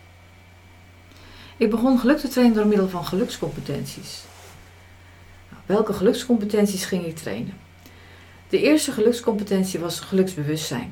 Ik 1.59 1.69
begon 1.69 1.99
geluk 1.99 2.17
te 2.17 2.27
trainen 2.27 2.55
door 2.55 2.67
middel 2.67 2.89
van 2.89 3.05
gelukscompetenties. 3.05 4.23
Nou, 5.49 5.61
welke 5.65 5.93
gelukscompetenties 5.93 6.85
ging 6.85 7.05
ik 7.05 7.15
trainen? 7.15 7.53
De 8.49 8.61
eerste 8.61 8.91
gelukscompetentie 8.91 9.79
was 9.79 9.99
geluksbewustzijn. 9.99 10.91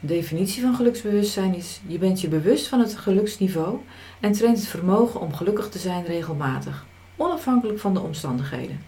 De 0.00 0.06
definitie 0.06 0.62
van 0.62 0.74
geluksbewustzijn 0.74 1.54
is: 1.54 1.80
je 1.86 1.98
bent 1.98 2.20
je 2.20 2.28
bewust 2.28 2.66
van 2.66 2.80
het 2.80 2.96
geluksniveau 2.96 3.78
en 4.20 4.32
traint 4.32 4.58
het 4.58 4.66
vermogen 4.66 5.20
om 5.20 5.34
gelukkig 5.34 5.68
te 5.68 5.78
zijn 5.78 6.04
regelmatig, 6.04 6.86
onafhankelijk 7.16 7.78
van 7.78 7.94
de 7.94 8.00
omstandigheden. 8.00 8.84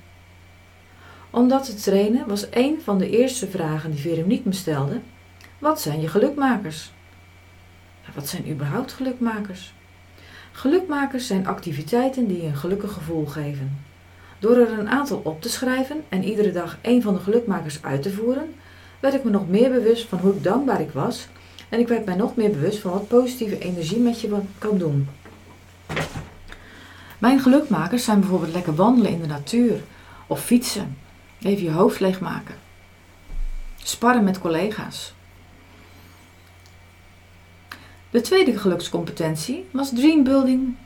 Om 1.30 1.48
dat 1.48 1.64
te 1.64 1.74
trainen 1.74 2.28
was 2.28 2.46
een 2.50 2.80
van 2.84 2.98
de 2.98 3.10
eerste 3.10 3.48
vragen 3.48 3.90
die 3.90 4.00
Veronique 4.00 4.48
me 4.48 4.54
stelde: 4.54 5.00
wat 5.58 5.80
zijn 5.80 6.00
je 6.00 6.08
gelukmakers? 6.08 6.92
Wat 8.14 8.28
zijn 8.28 8.50
überhaupt 8.50 8.92
gelukmakers? 8.92 9.72
Gelukmakers 10.52 11.26
zijn 11.26 11.46
activiteiten 11.46 12.26
die 12.26 12.42
je 12.42 12.48
een 12.48 12.56
gelukkig 12.56 12.92
gevoel 12.92 13.26
geven. 13.26 13.78
Door 14.38 14.56
er 14.56 14.78
een 14.78 14.88
aantal 14.88 15.20
op 15.24 15.42
te 15.42 15.48
schrijven 15.48 16.04
en 16.08 16.24
iedere 16.24 16.52
dag 16.52 16.78
een 16.82 17.02
van 17.02 17.14
de 17.14 17.20
gelukmakers 17.20 17.82
uit 17.82 18.02
te 18.02 18.12
voeren, 18.12 18.54
werd 19.00 19.14
ik 19.14 19.24
me 19.24 19.30
nog 19.30 19.48
meer 19.48 19.70
bewust 19.70 20.08
van 20.08 20.18
hoe 20.18 20.40
dankbaar 20.40 20.80
ik 20.80 20.90
was 20.90 21.28
en 21.68 21.80
ik 21.80 21.88
werd 21.88 22.04
mij 22.04 22.14
nog 22.14 22.36
meer 22.36 22.50
bewust 22.50 22.78
van 22.78 22.90
wat 22.90 23.08
positieve 23.08 23.58
energie 23.58 24.00
met 24.00 24.20
je 24.20 24.38
kan 24.58 24.78
doen. 24.78 25.08
Mijn 27.18 27.40
gelukmakers 27.40 28.04
zijn 28.04 28.20
bijvoorbeeld 28.20 28.52
lekker 28.52 28.74
wandelen 28.74 29.10
in 29.10 29.20
de 29.20 29.26
natuur 29.26 29.80
of 30.26 30.44
fietsen, 30.44 30.96
even 31.42 31.64
je 31.64 31.70
hoofd 31.70 32.00
leegmaken, 32.00 32.54
sparren 33.82 34.24
met 34.24 34.38
collega's. 34.38 35.14
De 38.12 38.20
tweede 38.20 38.58
gelukscompetentie 38.58 39.66
was 39.70 39.90
dreambuilding 39.90 40.76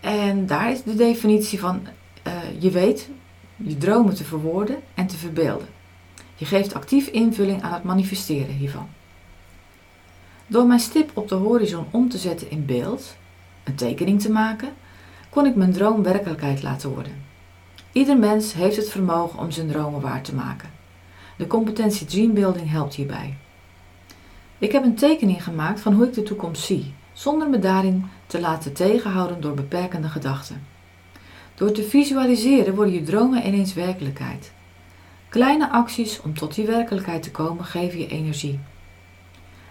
en 0.00 0.46
daar 0.46 0.70
is 0.70 0.82
de 0.82 0.94
definitie 0.94 1.58
van 1.60 1.86
uh, 2.26 2.32
je 2.58 2.70
weet 2.70 3.08
je 3.56 3.76
dromen 3.76 4.14
te 4.14 4.24
verwoorden 4.24 4.76
en 4.94 5.06
te 5.06 5.16
verbeelden. 5.16 5.66
Je 6.34 6.44
geeft 6.44 6.74
actief 6.74 7.06
invulling 7.06 7.62
aan 7.62 7.72
het 7.72 7.82
manifesteren 7.82 8.54
hiervan. 8.54 8.88
Door 10.46 10.66
mijn 10.66 10.80
stip 10.80 11.10
op 11.14 11.28
de 11.28 11.34
horizon 11.34 11.86
om 11.90 12.08
te 12.08 12.18
zetten 12.18 12.50
in 12.50 12.66
beeld, 12.66 13.16
een 13.64 13.74
tekening 13.74 14.20
te 14.20 14.30
maken, 14.30 14.72
kon 15.28 15.46
ik 15.46 15.54
mijn 15.54 15.72
droom 15.72 16.02
werkelijkheid 16.02 16.62
laten 16.62 16.90
worden. 16.90 17.24
Ieder 17.92 18.18
mens 18.18 18.52
heeft 18.52 18.76
het 18.76 18.90
vermogen 18.90 19.38
om 19.38 19.50
zijn 19.50 19.68
dromen 19.68 20.00
waar 20.00 20.22
te 20.22 20.34
maken. 20.34 20.70
De 21.36 21.46
competentie 21.46 22.06
dreambuilding 22.06 22.70
helpt 22.70 22.94
hierbij. 22.94 23.36
Ik 24.62 24.72
heb 24.72 24.84
een 24.84 24.94
tekening 24.94 25.44
gemaakt 25.44 25.80
van 25.80 25.92
hoe 25.92 26.06
ik 26.06 26.12
de 26.12 26.22
toekomst 26.22 26.64
zie, 26.64 26.94
zonder 27.12 27.48
me 27.48 27.58
daarin 27.58 28.04
te 28.26 28.40
laten 28.40 28.72
tegenhouden 28.72 29.40
door 29.40 29.54
beperkende 29.54 30.08
gedachten. 30.08 30.66
Door 31.54 31.72
te 31.72 31.82
visualiseren 31.82 32.74
worden 32.74 32.94
je 32.94 33.02
dromen 33.02 33.46
ineens 33.46 33.74
werkelijkheid. 33.74 34.52
Kleine 35.28 35.70
acties 35.70 36.20
om 36.20 36.34
tot 36.34 36.54
die 36.54 36.66
werkelijkheid 36.66 37.22
te 37.22 37.30
komen 37.30 37.64
geven 37.64 37.98
je 37.98 38.06
energie. 38.06 38.60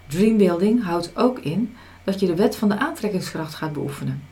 Dreambuilding 0.08 0.84
houdt 0.84 1.18
ook 1.18 1.40
in 1.40 1.76
dat 2.04 2.20
je 2.20 2.26
de 2.26 2.36
wet 2.36 2.56
van 2.56 2.70
de 2.70 2.78
aantrekkingskracht 2.78 3.56
gaat 3.56 3.74
beoefenen. 3.74 4.24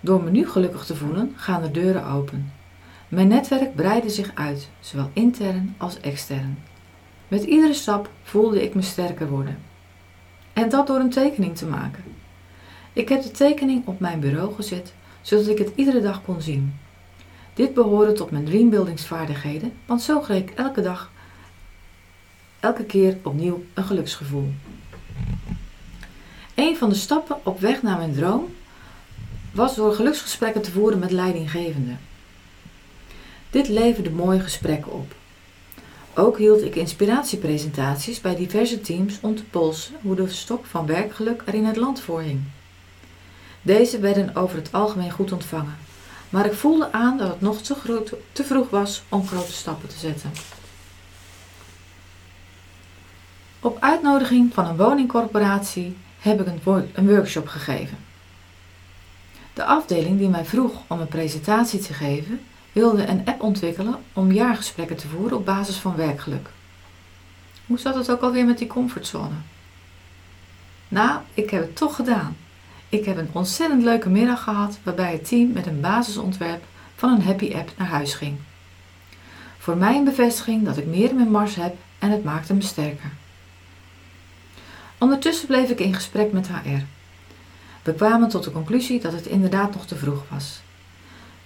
Door 0.00 0.22
me 0.22 0.30
nu 0.30 0.48
gelukkig 0.48 0.84
te 0.84 0.96
voelen, 0.96 1.32
gaan 1.36 1.62
de 1.62 1.70
deuren 1.70 2.06
open. 2.06 2.52
Mijn 3.08 3.28
netwerk 3.28 3.74
breidde 3.74 4.10
zich 4.10 4.30
uit, 4.34 4.68
zowel 4.80 5.10
intern 5.12 5.74
als 5.76 6.00
extern. 6.00 6.58
Met 7.28 7.42
iedere 7.42 7.74
stap 7.74 8.10
voelde 8.22 8.62
ik 8.62 8.74
me 8.74 8.82
sterker 8.82 9.28
worden. 9.28 9.67
En 10.58 10.68
dat 10.68 10.86
door 10.86 10.98
een 10.98 11.10
tekening 11.10 11.56
te 11.56 11.66
maken. 11.66 12.04
Ik 12.92 13.08
heb 13.08 13.22
de 13.22 13.30
tekening 13.30 13.86
op 13.86 14.00
mijn 14.00 14.20
bureau 14.20 14.54
gezet, 14.54 14.92
zodat 15.20 15.46
ik 15.46 15.58
het 15.58 15.72
iedere 15.74 16.00
dag 16.00 16.22
kon 16.24 16.40
zien. 16.40 16.78
Dit 17.54 17.74
behoorde 17.74 18.12
tot 18.12 18.30
mijn 18.30 18.44
dreambuildingsvaardigheden, 18.44 19.72
want 19.86 20.02
zo 20.02 20.20
kreeg 20.20 20.40
ik 20.40 20.50
elke 20.50 20.80
dag, 20.80 21.10
elke 22.60 22.84
keer 22.84 23.18
opnieuw 23.22 23.64
een 23.74 23.84
geluksgevoel. 23.84 24.52
Een 26.54 26.76
van 26.76 26.88
de 26.88 26.94
stappen 26.94 27.36
op 27.42 27.60
weg 27.60 27.82
naar 27.82 27.98
mijn 27.98 28.14
droom 28.14 28.54
was 29.52 29.74
door 29.76 29.94
geluksgesprekken 29.94 30.62
te 30.62 30.70
voeren 30.70 30.98
met 30.98 31.10
leidinggevenden. 31.10 32.00
Dit 33.50 33.68
leverde 33.68 34.10
mooie 34.10 34.40
gesprekken 34.40 34.92
op. 34.92 35.14
Ook 36.18 36.38
hield 36.38 36.62
ik 36.62 36.74
inspiratiepresentaties 36.74 38.20
bij 38.20 38.36
diverse 38.36 38.80
teams 38.80 39.18
om 39.20 39.36
te 39.36 39.44
polsen 39.44 39.94
hoe 40.02 40.14
de 40.14 40.28
stok 40.28 40.64
van 40.64 40.86
werkgeluk 40.86 41.42
er 41.44 41.54
in 41.54 41.64
het 41.64 41.76
land 41.76 42.00
voor 42.00 42.20
hing. 42.20 42.40
Deze 43.62 43.98
werden 43.98 44.36
over 44.36 44.56
het 44.56 44.72
algemeen 44.72 45.10
goed 45.10 45.32
ontvangen 45.32 45.76
maar 46.28 46.46
ik 46.46 46.52
voelde 46.52 46.92
aan 46.92 47.18
dat 47.18 47.28
het 47.28 47.40
nog 47.40 47.60
te, 47.60 47.74
groot, 47.74 48.12
te 48.32 48.44
vroeg 48.44 48.70
was 48.70 49.02
om 49.08 49.26
grote 49.26 49.52
stappen 49.52 49.88
te 49.88 49.98
zetten. 49.98 50.32
Op 53.60 53.76
uitnodiging 53.80 54.54
van 54.54 54.66
een 54.66 54.76
woningcorporatie 54.76 55.96
heb 56.18 56.40
ik 56.40 56.46
een 56.92 57.06
workshop 57.06 57.46
gegeven. 57.48 57.98
De 59.52 59.64
afdeling 59.64 60.18
die 60.18 60.28
mij 60.28 60.44
vroeg 60.44 60.72
om 60.86 61.00
een 61.00 61.08
presentatie 61.08 61.80
te 61.80 61.94
geven, 61.94 62.40
wilde 62.72 63.06
een 63.06 63.22
app 63.24 63.42
ontwikkelen 63.42 63.98
om 64.12 64.32
jaargesprekken 64.32 64.96
te 64.96 65.08
voeren 65.08 65.36
op 65.36 65.44
basis 65.44 65.76
van 65.76 65.96
werkgeluk. 65.96 66.48
Hoe 67.66 67.78
zat 67.78 67.94
het 67.94 68.10
ook 68.10 68.20
alweer 68.20 68.44
met 68.44 68.58
die 68.58 68.66
comfortzone? 68.66 69.34
Nou, 70.88 71.20
ik 71.34 71.50
heb 71.50 71.60
het 71.60 71.76
toch 71.76 71.96
gedaan. 71.96 72.36
Ik 72.88 73.04
heb 73.04 73.16
een 73.16 73.30
ontzettend 73.32 73.82
leuke 73.82 74.08
middag 74.08 74.42
gehad 74.42 74.78
waarbij 74.82 75.12
het 75.12 75.28
team 75.28 75.52
met 75.52 75.66
een 75.66 75.80
basisontwerp 75.80 76.64
van 76.96 77.10
een 77.10 77.22
happy 77.22 77.54
app 77.54 77.72
naar 77.76 77.88
huis 77.88 78.14
ging. 78.14 78.36
Voor 79.58 79.76
mij 79.76 79.96
een 79.96 80.04
bevestiging 80.04 80.64
dat 80.64 80.76
ik 80.76 80.86
meer 80.86 81.08
in 81.08 81.16
mijn 81.16 81.30
mars 81.30 81.54
heb 81.54 81.76
en 81.98 82.10
het 82.10 82.24
maakte 82.24 82.54
me 82.54 82.62
sterker. 82.62 83.10
Ondertussen 84.98 85.46
bleef 85.46 85.70
ik 85.70 85.80
in 85.80 85.94
gesprek 85.94 86.32
met 86.32 86.48
HR. 86.48 86.84
We 87.82 87.94
kwamen 87.94 88.28
tot 88.28 88.44
de 88.44 88.52
conclusie 88.52 89.00
dat 89.00 89.12
het 89.12 89.26
inderdaad 89.26 89.74
nog 89.74 89.86
te 89.86 89.96
vroeg 89.96 90.22
was. 90.28 90.60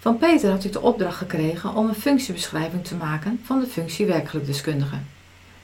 Van 0.03 0.19
Peter 0.19 0.51
had 0.51 0.65
ik 0.65 0.73
de 0.73 0.81
opdracht 0.81 1.17
gekregen 1.17 1.75
om 1.75 1.89
een 1.89 1.95
functiebeschrijving 1.95 2.85
te 2.85 2.95
maken 2.95 3.41
van 3.45 3.61
de 3.61 3.67
functie 3.67 4.07
werkelijk 4.07 4.47
deskundige. 4.47 4.97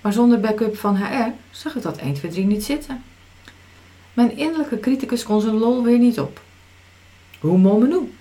Maar 0.00 0.12
zonder 0.12 0.40
backup 0.40 0.76
van 0.76 0.96
HR 0.96 1.30
zag 1.50 1.74
ik 1.74 1.82
dat 1.82 1.96
1, 1.96 2.14
2, 2.14 2.30
3 2.30 2.44
niet 2.44 2.64
zitten. 2.64 3.02
Mijn 4.12 4.36
innerlijke 4.36 4.80
criticus 4.80 5.22
kon 5.22 5.40
zijn 5.40 5.54
lol 5.54 5.82
weer 5.82 5.98
niet 5.98 6.20
op. 6.20 6.40
Hoe 7.40 7.58
momenu? 7.58 8.12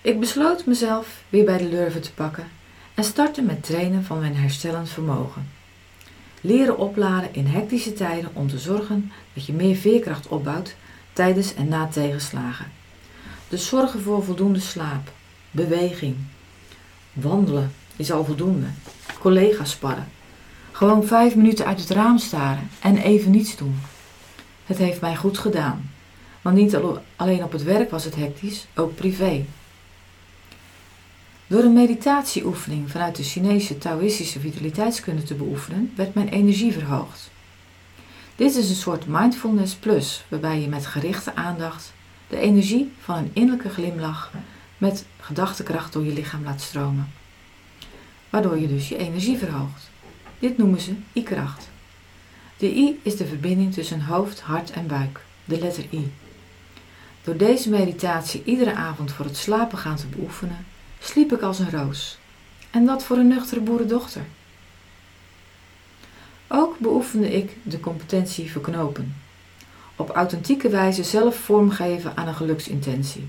Ik 0.00 0.20
besloot 0.20 0.66
mezelf 0.66 1.22
weer 1.28 1.44
bij 1.44 1.58
de 1.58 1.68
lurven 1.68 2.02
te 2.02 2.12
pakken 2.12 2.48
en 2.94 3.04
startte 3.04 3.42
met 3.42 3.62
trainen 3.62 4.04
van 4.04 4.20
mijn 4.20 4.36
herstellend 4.36 4.88
vermogen. 4.88 5.50
Leren 6.40 6.78
opladen 6.78 7.34
in 7.34 7.46
hectische 7.46 7.92
tijden 7.92 8.30
om 8.32 8.48
te 8.48 8.58
zorgen 8.58 9.12
dat 9.32 9.46
je 9.46 9.52
meer 9.52 9.76
veerkracht 9.76 10.28
opbouwt 10.28 10.74
tijdens 11.12 11.54
en 11.54 11.68
na 11.68 11.86
tegenslagen. 11.86 12.80
Dus 13.52 13.66
zorgen 13.66 14.02
voor 14.02 14.24
voldoende 14.24 14.60
slaap, 14.60 15.12
beweging. 15.50 16.16
Wandelen 17.12 17.72
is 17.96 18.12
al 18.12 18.24
voldoende. 18.24 18.66
Collega's 19.18 19.70
sparren 19.70 20.08
gewoon 20.72 21.04
vijf 21.04 21.34
minuten 21.34 21.66
uit 21.66 21.80
het 21.80 21.90
raam 21.90 22.18
staren 22.18 22.70
en 22.80 22.96
even 22.96 23.30
niets 23.30 23.56
doen. 23.56 23.80
Het 24.66 24.78
heeft 24.78 25.00
mij 25.00 25.16
goed 25.16 25.38
gedaan. 25.38 25.90
Want 26.42 26.56
niet 26.56 26.76
alleen 27.16 27.44
op 27.44 27.52
het 27.52 27.62
werk 27.62 27.90
was 27.90 28.04
het 28.04 28.16
hectisch, 28.16 28.66
ook 28.74 28.94
privé. 28.94 29.44
Door 31.46 31.62
een 31.62 31.72
meditatieoefening 31.72 32.90
vanuit 32.90 33.16
de 33.16 33.22
Chinese 33.22 33.78
Taoïstische 33.78 34.40
vitaliteitskunde 34.40 35.22
te 35.22 35.34
beoefenen, 35.34 35.92
werd 35.96 36.14
mijn 36.14 36.28
energie 36.28 36.72
verhoogd. 36.72 37.30
Dit 38.36 38.56
is 38.56 38.68
een 38.68 38.74
soort 38.74 39.06
mindfulness 39.06 39.74
plus, 39.74 40.24
waarbij 40.28 40.60
je 40.60 40.68
met 40.68 40.86
gerichte 40.86 41.34
aandacht 41.34 41.92
de 42.32 42.38
energie 42.38 42.92
van 43.00 43.16
een 43.16 43.30
innerlijke 43.32 43.68
glimlach 43.68 44.30
met 44.78 45.04
gedachtekracht 45.20 45.92
door 45.92 46.04
je 46.04 46.12
lichaam 46.12 46.44
laat 46.44 46.60
stromen. 46.60 47.12
Waardoor 48.30 48.58
je 48.58 48.68
dus 48.68 48.88
je 48.88 48.96
energie 48.96 49.38
verhoogt. 49.38 49.90
Dit 50.38 50.58
noemen 50.58 50.80
ze 50.80 50.94
I-kracht. 51.12 51.68
De 52.56 52.76
I 52.76 53.00
is 53.02 53.16
de 53.16 53.26
verbinding 53.26 53.72
tussen 53.72 54.00
hoofd, 54.00 54.40
hart 54.40 54.70
en 54.70 54.86
buik, 54.86 55.20
de 55.44 55.58
letter 55.58 55.84
I. 55.90 56.12
Door 57.22 57.36
deze 57.36 57.70
meditatie 57.70 58.42
iedere 58.44 58.74
avond 58.74 59.12
voor 59.12 59.24
het 59.24 59.36
slapen 59.36 59.78
gaan 59.78 59.96
te 59.96 60.06
beoefenen, 60.06 60.66
sliep 60.98 61.32
ik 61.32 61.42
als 61.42 61.58
een 61.58 61.70
roos. 61.70 62.18
En 62.70 62.86
dat 62.86 63.04
voor 63.04 63.16
een 63.16 63.28
nuchtere 63.28 63.60
boerendochter. 63.60 64.22
Ook 66.48 66.78
beoefende 66.78 67.32
ik 67.32 67.56
de 67.62 67.80
competentie 67.80 68.50
verknopen. 68.50 69.21
Op 70.02 70.10
authentieke 70.10 70.68
wijze 70.68 71.04
zelf 71.04 71.36
vormgeven 71.36 72.16
aan 72.16 72.28
een 72.28 72.34
geluksintentie. 72.34 73.28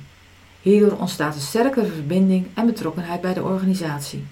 Hierdoor 0.62 0.98
ontstaat 0.98 1.36
een 1.36 1.42
sterkere 1.42 1.86
verbinding 1.86 2.48
en 2.54 2.66
betrokkenheid 2.66 3.22
bij 3.22 3.34
de 3.34 3.44
organisatie. 3.44 4.24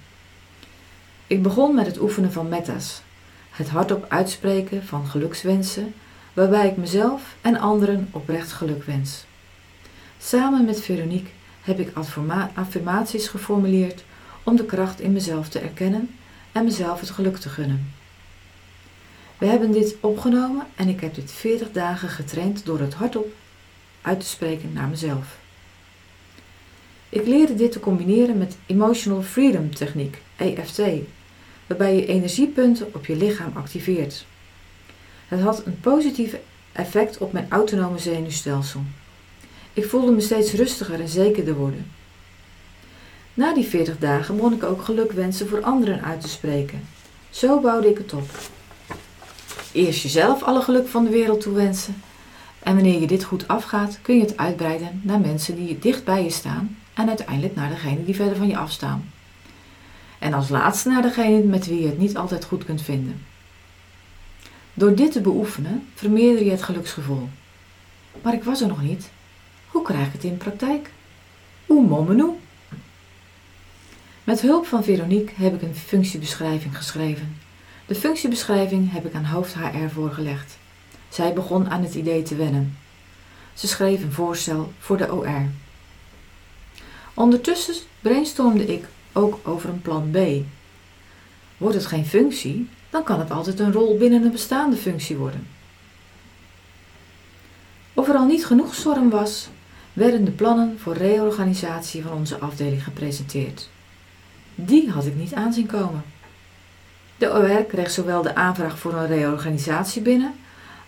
Ik 1.28 1.44
begon 1.44 1.76
met 1.76 1.86
het 1.86 2.00
oefenen 2.00 2.32
van 2.32 2.50
metta's, 2.50 3.02
het 3.50 3.70
hardop 3.70 4.06
uitspreken 4.08 4.86
van 4.86 5.06
gelukswensen, 5.06 5.94
waarbij 6.34 6.68
ik 6.68 6.78
mezelf 6.78 7.36
en 7.42 7.60
anderen 7.60 8.10
oprecht 8.12 8.52
geluk 8.52 8.84
wens. 8.84 9.26
Samen 10.18 10.66
met 10.66 10.82
Veronique 10.82 11.32
heb 11.62 11.80
ik 11.80 11.94
affirmaties 12.54 13.28
geformuleerd 13.28 14.04
om 14.44 14.56
de 14.56 14.66
kracht 14.66 15.00
in 15.00 15.12
mezelf 15.12 15.50
te 15.50 15.60
erkennen 15.60 16.10
en 16.52 16.64
mezelf 16.64 17.00
het 17.00 17.10
geluk 17.10 17.38
te 17.38 17.50
gunnen. 17.50 17.94
We 19.42 19.48
hebben 19.48 19.72
dit 19.72 19.96
opgenomen 20.00 20.68
en 20.76 20.88
ik 20.88 21.00
heb 21.00 21.16
dit 21.16 21.32
40 21.32 21.72
dagen 21.72 22.10
getraind 22.10 22.66
door 22.66 22.80
het 22.80 22.94
hardop 22.94 23.28
uit 24.02 24.20
te 24.20 24.26
spreken 24.26 24.74
naar 24.74 24.88
mezelf. 24.88 25.38
Ik 27.10 27.28
leerde 27.28 27.56
dit 27.56 27.72
te 27.72 27.80
combineren 27.80 28.38
met 28.38 28.58
Emotional 28.66 29.22
Freedom 29.22 29.76
Techniek, 29.76 30.22
EFT, 30.36 30.82
waarbij 31.68 31.96
je 31.96 32.06
energiepunten 32.06 32.94
op 32.94 33.06
je 33.06 33.16
lichaam 33.16 33.52
activeert. 33.54 34.26
Het 35.28 35.42
had 35.42 35.66
een 35.66 35.80
positief 35.80 36.38
effect 36.72 37.18
op 37.18 37.32
mijn 37.32 37.48
autonome 37.50 38.00
zenuwstelsel. 38.00 38.82
Ik 39.74 39.86
voelde 39.86 40.12
me 40.12 40.22
steeds 40.22 40.54
rustiger 40.54 41.00
en 41.00 41.10
zekerder 41.10 41.54
worden. 41.54 41.92
Na 43.34 43.54
die 43.54 43.66
40 43.66 43.98
dagen 43.98 44.36
begon 44.36 44.54
ik 44.54 44.64
ook 44.64 44.82
gelukwensen 44.82 45.48
voor 45.48 45.62
anderen 45.62 46.04
uit 46.04 46.22
te 46.22 46.30
spreken. 46.30 46.88
Zo 47.30 47.60
bouwde 47.60 47.90
ik 47.90 47.98
het 47.98 48.14
op. 48.14 48.30
Eerst 49.72 50.02
jezelf 50.02 50.44
alle 50.44 50.62
geluk 50.62 50.88
van 50.88 51.04
de 51.04 51.10
wereld 51.10 51.42
toewensen. 51.42 52.02
En 52.60 52.74
wanneer 52.76 53.00
je 53.00 53.08
dit 53.08 53.24
goed 53.24 53.48
afgaat, 53.48 54.00
kun 54.02 54.16
je 54.16 54.22
het 54.22 54.38
uitbreiden 54.38 55.02
naar 55.04 55.20
mensen 55.20 55.56
die 55.56 55.80
dicht 55.80 56.04
bij 56.04 56.24
je 56.24 56.30
staan 56.30 56.78
en 56.94 57.08
uiteindelijk 57.08 57.56
naar 57.56 57.70
degene 57.70 58.06
die 58.06 58.16
verder 58.16 58.36
van 58.36 58.48
je 58.48 58.58
afstaan. 58.58 59.12
En 60.20 60.34
als 60.34 60.50
laatste 60.50 60.90
naar 60.90 61.02
degene 61.02 61.44
met 61.44 61.68
wie 61.68 61.82
je 61.82 61.88
het 61.88 61.98
niet 61.98 62.18
altijd 62.18 62.46
goed 62.46 62.66
kunt 62.66 62.82
vinden. 62.82 63.26
Door 64.74 64.96
dit 64.96 65.12
te 65.12 65.22
beoefenen 65.22 65.88
vermeerder 65.96 66.44
je 66.44 66.52
het 66.52 66.64
geluksgevoel. 66.64 67.30
Maar 68.22 68.34
ik 68.34 68.44
was 68.44 68.62
er 68.62 68.68
nog 68.68 68.82
niet. 68.82 69.10
Hoe 69.68 69.82
krijg 69.82 70.08
ik 70.08 70.14
het 70.14 70.24
in 70.24 70.38
praktijk? 70.38 70.92
Hoe 71.66 71.88
momenu? 71.88 72.26
Met 74.24 74.42
hulp 74.42 74.66
van 74.66 74.84
Veronique 74.84 75.34
heb 75.36 75.56
ik 75.56 75.62
een 75.62 75.76
functiebeschrijving 75.76 76.78
geschreven. 76.78 77.38
De 77.92 77.98
functiebeschrijving 77.98 78.92
heb 78.92 79.06
ik 79.06 79.14
aan 79.14 79.26
hoofd 79.26 79.54
HR 79.54 79.90
voorgelegd. 79.94 80.58
Zij 81.10 81.34
begon 81.34 81.70
aan 81.70 81.84
het 81.84 81.96
idee 81.96 82.22
te 82.22 82.36
wennen. 82.36 82.78
Ze 83.54 83.68
schreef 83.68 84.04
een 84.04 84.12
voorstel 84.12 84.74
voor 84.80 84.98
de 84.98 85.14
OR. 85.14 85.46
Ondertussen 87.14 87.76
brainstormde 88.02 88.66
ik 88.66 88.86
ook 89.14 89.40
over 89.44 89.70
een 89.70 89.82
plan 89.82 90.12
B. 90.12 90.18
Wordt 91.58 91.76
het 91.76 91.86
geen 91.86 92.06
functie, 92.06 92.70
dan 92.90 93.04
kan 93.04 93.20
het 93.20 93.32
altijd 93.32 93.60
een 93.60 93.74
rol 93.74 93.98
binnen 93.98 94.24
een 94.24 94.32
bestaande 94.32 94.76
functie 94.76 95.18
worden. 95.18 95.48
Of 97.94 98.10
er 98.10 98.16
al 98.16 98.26
niet 98.26 98.46
genoeg 98.46 98.76
storm 98.76 99.10
was, 99.10 99.50
werden 99.94 100.26
de 100.26 100.32
plannen 100.32 100.80
voor 100.80 100.94
reorganisatie 100.94 102.04
van 102.04 102.12
onze 102.12 102.40
afdeling 102.40 102.84
gepresenteerd. 102.84 103.70
Die 104.56 104.90
had 104.90 105.06
ik 105.06 105.16
niet 105.16 105.34
aanzien 105.34 105.68
komen. 105.68 106.04
De 107.22 107.32
OR 107.32 107.64
kreeg 107.64 107.92
zowel 107.92 108.22
de 108.22 108.36
aanvraag 108.36 108.80
voor 108.80 108.94
een 108.94 109.08
reorganisatie 109.08 110.02
binnen 110.02 110.34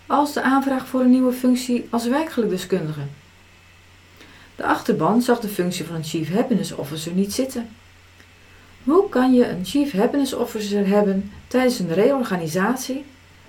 als 0.07 0.33
de 0.33 0.41
aanvraag 0.41 0.87
voor 0.87 1.01
een 1.01 1.09
nieuwe 1.09 1.33
functie 1.33 1.87
als 1.89 2.07
werkgelukdeskundige. 2.07 3.01
De 4.55 4.65
achterban 4.65 5.21
zag 5.21 5.39
de 5.39 5.47
functie 5.47 5.85
van 5.85 5.95
een 5.95 6.03
Chief 6.03 6.33
Happiness 6.33 6.71
Officer 6.71 7.11
niet 7.11 7.33
zitten. 7.33 7.69
Hoe 8.83 9.09
kan 9.09 9.33
je 9.33 9.49
een 9.49 9.65
Chief 9.65 9.91
Happiness 9.91 10.33
Officer 10.33 10.87
hebben 10.87 11.31
tijdens 11.47 11.79
een 11.79 11.93
reorganisatie 11.93 13.05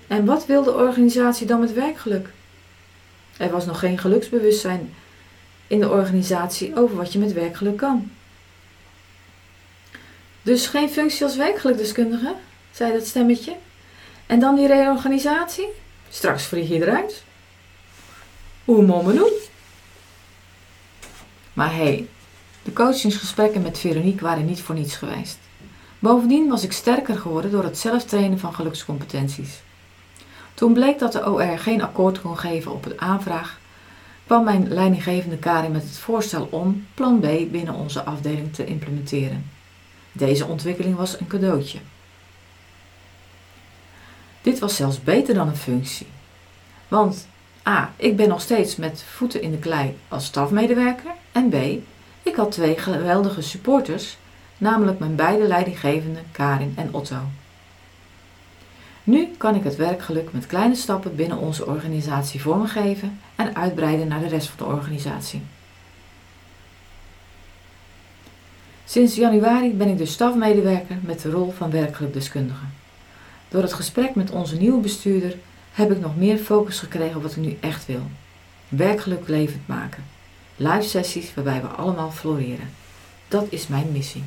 en 0.07 0.25
wat 0.25 0.45
wil 0.45 0.63
de 0.63 0.73
organisatie 0.73 1.47
dan 1.47 1.59
met 1.59 1.73
werkgeluk? 1.73 2.29
Er 3.37 3.49
was 3.49 3.65
nog 3.65 3.79
geen 3.79 3.97
geluksbewustzijn 3.97 4.93
in 5.67 5.79
de 5.79 5.89
organisatie 5.89 6.77
over 6.77 6.95
wat 6.95 7.13
je 7.13 7.19
met 7.19 7.33
werkgeluk 7.33 7.77
kan. 7.77 8.11
Dus 10.41 10.67
geen 10.67 10.89
functie 10.89 11.23
als 11.25 11.35
werkgelukdeskundige, 11.35 12.35
zei 12.75 12.93
dat 12.93 13.07
stemmetje. 13.07 13.55
En 14.25 14.39
dan 14.39 14.55
die 14.55 14.67
reorganisatie? 14.67 15.67
Straks 16.09 16.43
vlieg 16.43 16.69
je 16.69 16.75
eruit. 16.75 17.23
Hoe 18.65 18.81
moet 18.81 19.15
doen? 19.15 19.33
Maar 21.53 21.71
hé, 21.71 21.83
hey, 21.83 22.07
de 22.63 22.73
coachingsgesprekken 22.73 23.61
met 23.61 23.79
Veronique 23.79 24.23
waren 24.23 24.45
niet 24.45 24.61
voor 24.61 24.75
niets 24.75 24.95
geweest. 24.95 25.37
Bovendien 25.99 26.49
was 26.49 26.63
ik 26.63 26.71
sterker 26.71 27.17
geworden 27.17 27.51
door 27.51 27.63
het 27.63 27.77
zelf 27.77 28.03
trainen 28.03 28.39
van 28.39 28.53
gelukscompetenties. 28.55 29.61
Toen 30.53 30.73
bleek 30.73 30.99
dat 30.99 31.11
de 31.11 31.29
OR 31.31 31.59
geen 31.59 31.81
akkoord 31.81 32.21
kon 32.21 32.37
geven 32.37 32.71
op 32.71 32.83
de 32.83 32.99
aanvraag, 32.99 33.59
kwam 34.25 34.43
mijn 34.43 34.73
leidinggevende 34.73 35.37
Karin 35.37 35.71
met 35.71 35.83
het 35.83 35.97
voorstel 35.97 36.47
om 36.51 36.87
plan 36.93 37.19
B 37.19 37.51
binnen 37.51 37.73
onze 37.73 38.03
afdeling 38.03 38.53
te 38.53 38.65
implementeren. 38.65 39.51
Deze 40.11 40.45
ontwikkeling 40.45 40.95
was 40.95 41.19
een 41.19 41.27
cadeautje. 41.27 41.79
Dit 44.45 44.59
was 44.59 44.75
zelfs 44.75 45.03
beter 45.03 45.33
dan 45.33 45.47
een 45.47 45.55
functie. 45.55 46.07
Want 46.87 47.27
A. 47.67 47.93
Ik 47.95 48.15
ben 48.15 48.27
nog 48.27 48.41
steeds 48.41 48.75
met 48.75 49.03
voeten 49.03 49.41
in 49.41 49.51
de 49.51 49.57
klei 49.57 49.97
als 50.07 50.25
stafmedewerker. 50.25 51.11
En 51.31 51.49
B. 51.49 51.55
Ik 52.23 52.35
had 52.35 52.51
twee 52.51 52.77
geweldige 52.77 53.41
supporters, 53.41 54.17
namelijk 54.57 54.99
mijn 54.99 55.15
beide 55.15 55.47
leidinggevenden 55.47 56.23
Karin 56.31 56.73
en 56.75 56.93
Otto. 56.93 57.17
Nu 59.03 59.27
kan 59.37 59.55
ik 59.55 59.63
het 59.63 59.75
werkgeluk 59.75 60.31
met 60.31 60.47
kleine 60.47 60.75
stappen 60.75 61.15
binnen 61.15 61.37
onze 61.37 61.65
organisatie 61.65 62.41
vormgeven 62.41 63.19
en 63.35 63.55
uitbreiden 63.55 64.07
naar 64.07 64.19
de 64.19 64.27
rest 64.27 64.47
van 64.47 64.67
de 64.67 64.73
organisatie. 64.73 65.41
Sinds 68.85 69.15
januari 69.15 69.73
ben 69.73 69.87
ik 69.87 69.97
dus 69.97 70.11
stafmedewerker 70.11 70.97
met 71.01 71.21
de 71.21 71.31
rol 71.31 71.51
van 71.51 71.71
werkgelukdeskundige. 71.71 72.65
Door 73.55 73.63
het 73.63 73.73
gesprek 73.73 74.15
met 74.15 74.31
onze 74.31 74.55
nieuwe 74.55 74.81
bestuurder 74.81 75.37
heb 75.71 75.91
ik 75.91 75.99
nog 75.99 76.17
meer 76.17 76.37
focus 76.37 76.79
gekregen 76.79 77.15
op 77.15 77.21
wat 77.21 77.31
ik 77.31 77.37
nu 77.37 77.57
echt 77.59 77.85
wil. 77.85 78.01
Werkgeluk 78.67 79.27
levend 79.27 79.67
maken. 79.67 80.03
Live 80.55 80.81
sessies 80.81 81.33
waarbij 81.33 81.61
we 81.61 81.67
allemaal 81.67 82.11
floreren. 82.11 82.69
Dat 83.27 83.45
is 83.49 83.67
mijn 83.67 83.91
missie. 83.91 84.23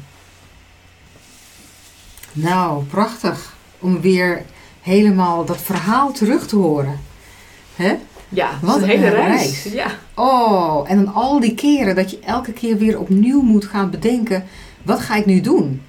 Nou, 2.32 2.84
prachtig. 2.84 3.56
Om 3.78 4.00
weer 4.00 4.44
helemaal 4.80 5.44
dat 5.44 5.60
verhaal 5.60 6.12
terug 6.12 6.46
te 6.46 6.56
horen. 6.56 7.00
Hè? 7.76 7.96
Ja, 8.28 8.58
wat 8.62 8.76
een 8.82 8.88
hele 8.88 9.08
reis. 9.08 9.64
Ja. 9.64 9.90
Oh, 10.14 10.90
en 10.90 11.04
dan 11.04 11.14
al 11.14 11.40
die 11.40 11.54
keren 11.54 11.94
dat 11.94 12.10
je 12.10 12.18
elke 12.20 12.52
keer 12.52 12.76
weer 12.76 12.98
opnieuw 12.98 13.40
moet 13.40 13.64
gaan 13.64 13.90
bedenken: 13.90 14.44
wat 14.82 15.00
ga 15.00 15.14
ik 15.14 15.26
nu 15.26 15.40
doen? 15.40 15.82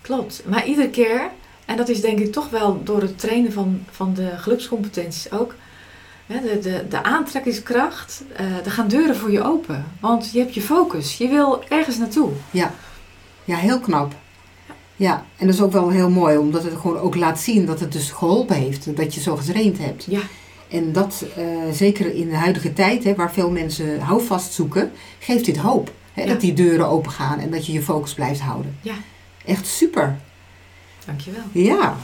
Klopt, 0.00 0.42
maar 0.46 0.66
iedere 0.66 0.90
keer, 0.90 1.30
en 1.68 1.76
dat 1.76 1.88
is 1.88 2.00
denk 2.00 2.18
ik 2.18 2.32
toch 2.32 2.50
wel 2.50 2.80
door 2.84 3.00
het 3.00 3.18
trainen 3.18 3.52
van, 3.52 3.80
van 3.90 4.14
de 4.14 4.30
gelukscompetenties 4.36 5.32
ook. 5.32 5.54
De, 6.26 6.58
de, 6.62 6.84
de 6.88 7.02
aantrekkingskracht, 7.02 8.22
uh, 8.40 8.66
er 8.66 8.70
gaan 8.70 8.88
deuren 8.88 9.16
voor 9.16 9.30
je 9.30 9.42
open. 9.42 9.84
Want 10.00 10.30
je 10.32 10.38
hebt 10.38 10.54
je 10.54 10.60
focus, 10.60 11.16
je 11.16 11.28
wil 11.28 11.62
ergens 11.68 11.98
naartoe. 11.98 12.30
Ja, 12.50 12.74
ja 13.44 13.56
heel 13.56 13.80
knap. 13.80 14.14
Ja, 14.96 15.24
en 15.36 15.46
dat 15.46 15.54
is 15.54 15.60
ook 15.60 15.72
wel 15.72 15.90
heel 15.90 16.10
mooi, 16.10 16.36
omdat 16.36 16.62
het 16.62 16.74
gewoon 16.76 16.98
ook 16.98 17.16
laat 17.16 17.40
zien 17.40 17.66
dat 17.66 17.80
het 17.80 17.92
dus 17.92 18.10
geholpen 18.10 18.56
heeft, 18.56 18.96
dat 18.96 19.14
je 19.14 19.20
zo 19.20 19.36
getraind 19.36 19.78
hebt. 19.78 20.04
Ja. 20.08 20.20
En 20.68 20.92
dat, 20.92 21.24
uh, 21.38 21.44
zeker 21.72 22.14
in 22.14 22.28
de 22.28 22.36
huidige 22.36 22.72
tijd, 22.72 23.04
hè, 23.04 23.14
waar 23.14 23.32
veel 23.32 23.50
mensen 23.50 24.00
houvast 24.00 24.52
zoeken, 24.52 24.92
geeft 25.18 25.44
dit 25.44 25.56
hoop. 25.56 25.92
Hè, 26.12 26.26
Dat 26.26 26.40
die 26.40 26.52
deuren 26.52 26.88
open 26.88 27.10
gaan 27.10 27.38
en 27.38 27.50
dat 27.50 27.66
je 27.66 27.72
je 27.72 27.82
focus 27.82 28.14
blijft 28.14 28.40
houden. 28.40 28.78
Ja. 28.82 28.94
Echt 29.44 29.66
super. 29.66 30.18
Dankjewel. 31.08 31.42
Ja. 31.52 31.96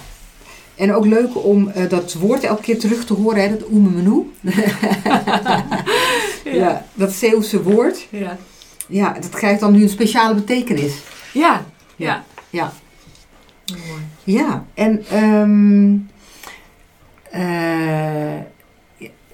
En 0.74 0.94
ook 0.94 1.06
leuk 1.06 1.44
om 1.44 1.72
uh, 1.76 1.88
dat 1.88 2.14
woord 2.14 2.44
elke 2.44 2.62
keer 2.62 2.78
terug 2.78 3.04
te 3.04 3.14
horen, 3.14 3.42
hè, 3.42 3.48
dat 3.48 3.68
oememenu. 3.70 4.32
ja. 6.44 6.52
ja, 6.52 6.84
dat 6.94 7.12
Zeeuwse 7.12 7.62
woord. 7.62 8.06
Ja. 8.10 8.38
Ja, 8.88 9.12
dat 9.12 9.30
krijgt 9.30 9.60
dan 9.60 9.72
nu 9.72 9.82
een 9.82 9.88
speciale 9.88 10.34
betekenis. 10.34 10.94
Ja, 11.32 11.64
ja. 11.96 12.24
Ja. 12.50 12.72
Mooi. 13.66 14.02
Ja, 14.24 14.64
en 14.74 15.22
um, 15.24 16.08
uh, 17.34 18.40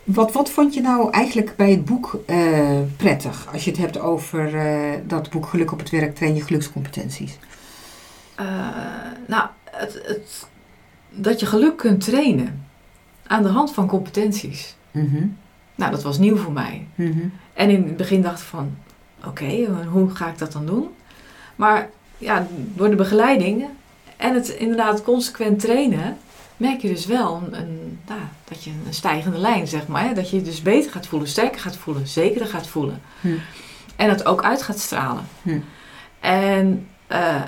wat, 0.05 0.33
wat 0.33 0.51
vond 0.51 0.75
je 0.75 0.81
nou 0.81 1.11
eigenlijk 1.11 1.57
bij 1.57 1.71
het 1.71 1.85
boek 1.85 2.23
uh, 2.27 2.79
prettig? 2.97 3.49
Als 3.53 3.65
je 3.65 3.71
het 3.71 3.81
hebt 3.81 4.01
over 4.01 4.53
dat 5.07 5.31
boek 5.31 5.47
Geluk 5.47 5.73
op 5.73 5.79
het 5.79 5.91
werk, 5.91 6.15
train 6.15 6.35
je 6.35 6.43
gelukscompetenties. 6.43 7.39
nou, 9.27 9.49
het, 9.81 10.01
het, 10.05 10.47
dat 11.11 11.41
je 11.41 11.47
geluk 11.47 11.77
kunt 11.77 12.05
trainen 12.05 12.67
aan 13.27 13.43
de 13.43 13.49
hand 13.49 13.73
van 13.73 13.87
competenties. 13.87 14.77
Mm 14.91 15.09
-hmm. 15.13 15.37
Nou, 15.75 15.91
dat 15.91 16.03
was 16.03 16.19
nieuw 16.19 16.37
voor 16.37 16.53
mij. 16.53 16.87
Mm 16.95 17.13
-hmm. 17.13 17.33
En 17.53 17.71
in 17.71 17.83
het 17.87 17.97
begin 17.97 18.23
dacht 18.23 18.41
ik 18.41 18.47
van, 18.47 18.77
oké, 19.19 19.29
okay, 19.29 19.67
hoe 19.85 20.11
ga 20.11 20.29
ik 20.29 20.39
dat 20.39 20.53
dan 20.53 20.67
doen? 20.67 20.89
Maar 21.57 21.91
ja, 22.19 22.47
door 22.75 22.91
de 22.91 22.97
begeleiding 22.97 23.65
en 24.17 24.35
het 24.35 24.49
inderdaad 24.49 25.03
consequent 25.03 25.61
trainen, 25.61 26.19
merk 26.57 26.81
je 26.81 26.89
dus 26.89 27.07
wel 27.07 27.37
een, 27.37 27.59
een, 27.59 27.99
nou, 28.07 28.21
dat 28.45 28.65
je 28.65 28.71
een 28.87 28.95
stijgende 28.95 29.39
lijn, 29.39 29.67
zeg 29.67 29.87
maar. 29.87 30.05
Hè? 30.05 30.15
Dat 30.15 30.31
je 30.31 30.37
je 30.37 30.43
dus 30.43 30.63
beter 30.63 30.91
gaat 30.91 31.07
voelen, 31.07 31.29
sterker 31.29 31.61
gaat 31.61 31.77
voelen, 31.77 32.09
zekerder 32.09 32.49
gaat 32.49 32.67
voelen. 32.67 33.03
Hm. 33.21 33.29
En 33.97 34.09
dat 34.09 34.25
ook 34.25 34.45
uit 34.45 34.63
gaat 34.63 34.79
stralen. 34.79 35.25
Hm. 35.43 35.59
En 36.21 36.89
uh, 37.13 37.43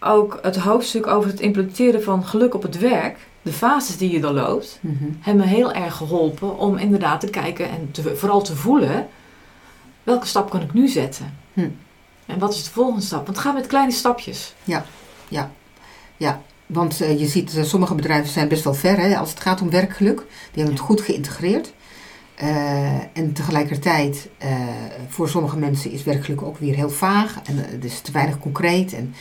ook 0.00 0.38
het 0.42 0.56
hoofdstuk 0.56 1.06
over 1.06 1.30
het 1.30 1.40
implementeren 1.40 2.02
van 2.02 2.24
geluk 2.24 2.54
op 2.54 2.62
het 2.62 2.78
werk, 2.78 3.18
de 3.42 3.52
fases 3.52 3.96
die 3.96 4.10
je 4.10 4.20
dan 4.20 4.34
loopt, 4.34 4.78
Mhm. 4.80 5.04
hebben 5.20 5.44
me 5.44 5.50
heel 5.50 5.72
erg 5.72 5.94
geholpen 5.96 6.58
om 6.58 6.76
inderdaad 6.76 7.20
te 7.20 7.30
kijken 7.30 7.70
en 7.70 7.88
te, 7.90 8.16
vooral 8.16 8.42
te 8.42 8.56
voelen 8.56 9.08
welke 10.02 10.26
stap 10.26 10.50
kan 10.50 10.60
ik 10.62 10.72
nu 10.72 10.88
zetten. 10.88 11.34
Hm. 11.52 11.68
En 12.26 12.38
wat 12.38 12.54
is 12.54 12.64
de 12.64 12.70
volgende 12.70 13.00
stap? 13.02 13.24
Want 13.24 13.36
het 13.36 13.46
gaat 13.46 13.54
met 13.54 13.66
kleine 13.66 13.92
stapjes. 13.92 14.54
Want 16.66 17.00
eh, 17.00 17.20
je 17.20 17.26
ziet, 17.26 17.56
eh, 17.56 17.62
sommige 17.64 17.94
bedrijven 17.94 18.30
zijn 18.30 18.48
best 18.48 18.64
wel 18.64 18.74
ver 18.74 18.98
hè, 18.98 19.16
als 19.16 19.30
het 19.30 19.40
gaat 19.40 19.60
om 19.60 19.70
werkgeluk. 19.70 20.18
Die 20.18 20.26
hebben 20.62 20.74
het 20.74 20.84
goed 20.84 21.00
geïntegreerd. 21.00 21.72
Eh, 22.34 23.16
en 23.16 23.32
tegelijkertijd, 23.32 24.28
voor 25.08 25.28
sommige 25.28 25.56
mensen 25.58 25.90
is 25.90 26.02
werkgeluk 26.02 26.42
ook 26.42 26.58
weer 26.58 26.74
heel 26.74 26.90
vaag. 26.90 27.36
En 27.44 27.56
het 27.56 27.84
is 27.84 28.00
te 28.00 28.12
weinig 28.12 28.38
concreet. 28.38 28.92
En 28.92 29.14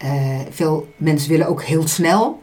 eh, 0.00 0.40
veel 0.50 0.92
mensen 0.96 1.30
willen 1.30 1.48
ook 1.48 1.62
heel 1.62 1.88
snel. 1.88 2.42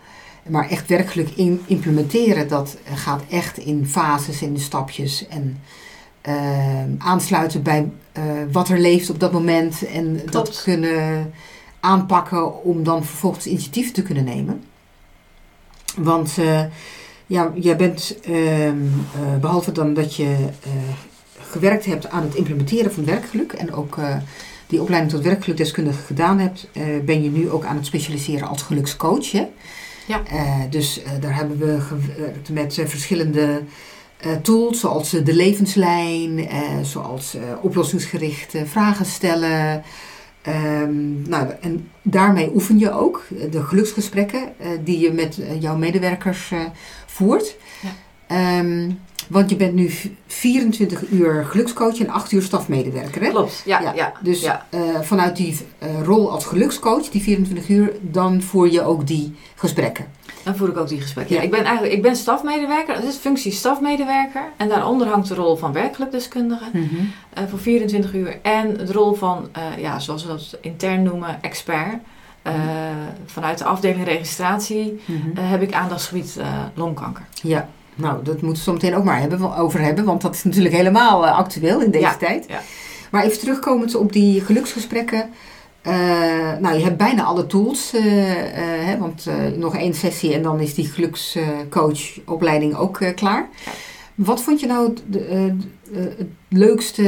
Maar 0.49 0.69
echt 0.69 0.87
werkgeluk 0.87 1.29
in, 1.29 1.61
implementeren, 1.65 2.47
dat 2.47 2.77
eh, 2.83 2.97
gaat 2.97 3.21
echt 3.29 3.57
in 3.57 3.85
fases 3.85 4.41
en 4.41 4.47
in 4.47 4.59
stapjes. 4.59 5.27
En 5.27 5.61
eh, 6.21 6.83
aansluiten 6.97 7.63
bij 7.63 7.89
eh, 8.11 8.23
wat 8.51 8.69
er 8.69 8.79
leeft 8.79 9.09
op 9.09 9.19
dat 9.19 9.31
moment. 9.31 9.87
En 9.87 10.21
dat 10.29 10.61
kunnen 10.63 11.33
aanpakken 11.79 12.63
om 12.63 12.83
dan 12.83 13.05
vervolgens 13.05 13.47
initiatief 13.47 13.91
te 13.91 14.01
kunnen 14.01 14.23
nemen. 14.23 14.63
Want 15.95 16.35
ja, 17.27 17.51
jij 17.55 17.75
bent, 17.75 18.19
ehm, 18.19 18.77
eh, 19.13 19.39
behalve 19.41 19.71
dan 19.71 19.93
dat 19.93 20.15
je 20.15 20.35
gewerkt 21.39 21.85
hebt 21.85 22.09
aan 22.09 22.23
het 22.23 22.35
implementeren 22.35 22.93
van 22.93 23.05
werkgeluk 23.05 23.51
en 23.53 23.73
ook 23.73 23.97
die 24.67 24.81
opleiding 24.81 25.13
tot 25.13 25.23
werkgelukdeskundige 25.23 26.01
gedaan 26.01 26.39
hebt, 26.39 26.67
eh, 26.71 26.83
ben 27.05 27.23
je 27.23 27.29
nu 27.29 27.49
ook 27.49 27.65
aan 27.65 27.75
het 27.75 27.85
specialiseren 27.85 28.47
als 28.47 28.61
gelukscoach. 28.61 29.31
Hè? 29.31 29.47
Ja. 30.07 30.21
Eh, 30.25 30.61
dus 30.69 31.03
eh, 31.03 31.11
daar 31.19 31.35
hebben 31.35 31.57
we 31.57 31.79
gewerkt 31.81 32.49
met 32.49 32.73
verschillende 32.73 33.61
tools, 34.41 34.79
zoals 34.79 35.09
de 35.09 35.33
levenslijn, 35.33 36.49
zoals 36.81 37.37
oplossingsgerichte 37.61 38.65
vragen 38.65 39.05
stellen. 39.05 39.83
Ehm, 40.41 41.29
nou, 41.29 41.49
en 41.61 41.89
daarmee 42.01 42.51
oefen 42.53 42.79
je 42.79 42.91
ook 42.91 43.25
de 43.51 43.63
geluksgesprekken 43.63 44.41
die 44.83 44.99
je 44.99 45.11
met 45.11 45.39
jouw 45.59 45.77
medewerkers 45.77 46.51
voert. 47.05 47.55
Ja. 47.81 47.89
Ehm, 48.27 48.91
want 49.29 49.49
je 49.49 49.55
bent 49.55 49.73
nu 49.73 49.89
v- 49.89 50.05
24 50.27 51.09
uur 51.09 51.45
gelukscoach 51.45 51.97
en 51.99 52.09
8 52.09 52.31
uur 52.31 52.41
stafmedewerker. 52.41 53.21
Hè? 53.21 53.29
Klopt, 53.29 53.61
ja, 53.65 53.81
Ja, 53.81 53.93
ja. 53.93 54.13
Dus 54.21 54.41
ja. 54.41 54.65
eh, 54.69 54.79
vanuit 55.01 55.35
die 55.35 55.57
eh, 55.77 55.89
rol 56.03 56.31
als 56.31 56.45
gelukscoach, 56.45 57.09
die 57.09 57.21
24 57.21 57.69
uur, 57.69 57.91
dan 58.01 58.41
voer 58.41 58.71
je 58.71 58.81
ook 58.81 59.07
die 59.07 59.35
gesprekken. 59.55 60.05
Dan 60.43 60.55
voer 60.55 60.69
ik 60.69 60.77
ook 60.77 60.87
die 60.87 61.01
gesprekken. 61.01 61.35
Ja. 61.35 61.41
Ik 61.41 61.51
ben 61.51 61.63
eigenlijk 61.63 61.93
ik 61.95 62.01
ben 62.01 62.15
stafmedewerker, 62.15 62.95
dat 62.95 63.03
is 63.03 63.15
functie 63.15 63.51
stafmedewerker. 63.51 64.43
En 64.57 64.67
daaronder 64.69 65.07
hangt 65.07 65.27
de 65.27 65.35
rol 65.35 65.55
van 65.55 65.73
werkgelukdeskundige 65.73 66.65
eh, 67.33 67.43
voor 67.49 67.59
24 67.59 68.13
uur. 68.13 68.39
En 68.41 68.73
de 68.77 68.91
rol 68.93 69.13
van, 69.13 69.49
ja, 69.77 69.99
zoals 69.99 70.21
we 70.23 70.27
dat 70.29 70.57
intern 70.61 71.03
noemen, 71.03 71.37
expert. 71.41 71.95
Eh, 72.41 72.53
vanuit 73.25 73.57
de 73.57 73.63
afdeling 73.65 74.05
registratie 74.05 74.99
Mhm. 75.05 75.37
heb 75.47 75.61
ik 75.61 75.73
aandachtsgebied 75.73 76.37
eh, 76.37 76.47
longkanker. 76.73 77.25
Ja, 77.41 77.69
nou, 77.97 78.23
dat 78.23 78.41
moeten 78.41 78.57
we 78.57 78.63
zo 78.63 78.73
meteen 78.73 78.95
ook 78.95 79.03
maar 79.03 79.19
hebben, 79.19 79.55
over 79.57 79.81
hebben, 79.81 80.05
want 80.05 80.21
dat 80.21 80.33
is 80.35 80.43
natuurlijk 80.43 80.75
helemaal 80.75 81.25
eh, 81.25 81.37
actueel 81.37 81.81
in 81.81 81.91
deze 81.91 82.03
Ja, 82.03 82.15
tijd. 82.15 82.45
ja. 82.47 82.61
Maar 83.11 83.23
even 83.23 83.39
terugkomend 83.39 83.95
op 83.95 84.13
die 84.13 84.41
geluksgesprekken. 84.41 85.29
Eh, 85.81 85.93
nou, 86.59 86.77
je 86.77 86.83
hebt 86.83 86.97
bijna 86.97 87.23
alle 87.23 87.47
tools, 87.47 87.93
eh, 87.93 88.31
eh, 88.31 88.85
hè, 88.85 88.97
want 88.97 89.25
eh, 89.27 89.35
nog 89.57 89.75
één 89.77 89.93
sessie 89.93 90.33
en 90.33 90.41
dan 90.41 90.59
is 90.59 90.73
die 90.73 90.85
gelukscoachopleiding 90.87 92.75
ook 92.75 92.99
eh, 93.01 93.15
klaar. 93.15 93.49
Ja. 93.65 93.71
Wat 94.15 94.41
vond 94.41 94.59
je 94.59 94.67
nou 94.67 94.89
het, 94.89 95.01
eh, 95.29 95.43
het 96.17 96.27
leukste 96.49 97.03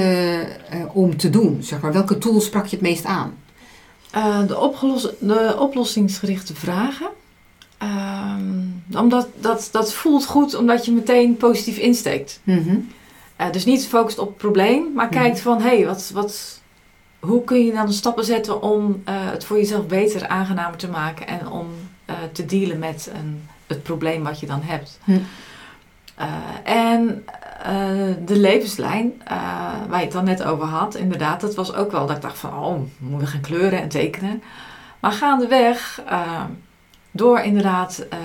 eh, 0.70 0.80
om 0.94 1.18
te 1.18 1.30
doen? 1.30 1.58
Zeg 1.62 1.82
maar? 1.82 1.94
Welke 1.94 2.18
tools 2.18 2.46
sprak 2.46 2.66
je 2.66 2.76
het 2.76 2.86
meest 2.86 3.06
aan? 3.06 3.34
Eh, 4.12 4.40
de, 4.48 5.16
de 5.20 5.56
oplossingsgerichte 5.60 6.56
vragen. 6.56 7.08
Ehm, 7.80 8.98
omdat 8.98 9.28
dat, 9.36 9.70
dat 9.72 9.94
voelt 9.94 10.26
goed 10.26 10.56
omdat 10.56 10.86
je 10.86 10.92
meteen 10.92 11.38
positief 11.38 11.78
insteekt. 11.78 12.40
Mhm. 12.44 12.76
Eh, 13.36 13.52
dus 13.52 13.66
niet 13.66 13.82
gefocust 13.84 14.20
op 14.20 14.28
het 14.28 14.38
probleem, 14.38 14.94
maar 14.96 15.06
Mhm. 15.06 15.14
kijkt 15.14 15.40
van 15.42 15.62
hé, 15.62 15.76
hey, 15.78 15.86
wat, 15.86 16.12
wat, 16.14 16.62
hoe 17.20 17.44
kun 17.44 17.66
je 17.66 17.72
dan 17.74 17.94
stappen 17.94 18.26
zetten 18.26 18.62
om 18.62 19.02
eh, 19.06 19.14
het 19.18 19.46
voor 19.46 19.58
jezelf 19.58 19.88
beter, 19.88 20.28
aangenamer 20.28 20.78
te 20.78 20.88
maken 20.90 21.28
en 21.28 21.48
om 21.48 21.68
eh, 22.06 22.16
te 22.32 22.46
dealen 22.46 22.80
met 22.80 23.12
een, 23.14 23.44
het 23.68 23.84
probleem 23.84 24.24
wat 24.24 24.40
je 24.40 24.46
dan 24.46 24.62
hebt. 24.64 25.00
Hm. 25.04 25.18
En 26.64 27.26
de 28.26 28.38
levenslijn, 28.38 29.22
waar 29.90 29.98
je 30.00 30.04
het 30.04 30.12
dan 30.12 30.24
net 30.24 30.44
over 30.44 30.66
had, 30.66 30.96
inderdaad, 30.96 31.42
dat 31.42 31.56
was 31.56 31.74
ook 31.74 31.92
wel 31.92 32.08
dat 32.08 32.16
ik 32.16 32.22
dacht 32.22 32.38
van 32.38 32.54
oh, 32.54 32.80
moeten 32.98 33.20
we 33.20 33.26
gaan 33.26 33.42
kleuren 33.42 33.82
en 33.82 33.90
tekenen. 33.90 34.44
Maar 35.00 35.12
gaandeweg, 35.12 36.02
eh, 36.06 36.44
door 37.20 37.40
inderdaad 37.40 38.06
eh, 38.10 38.18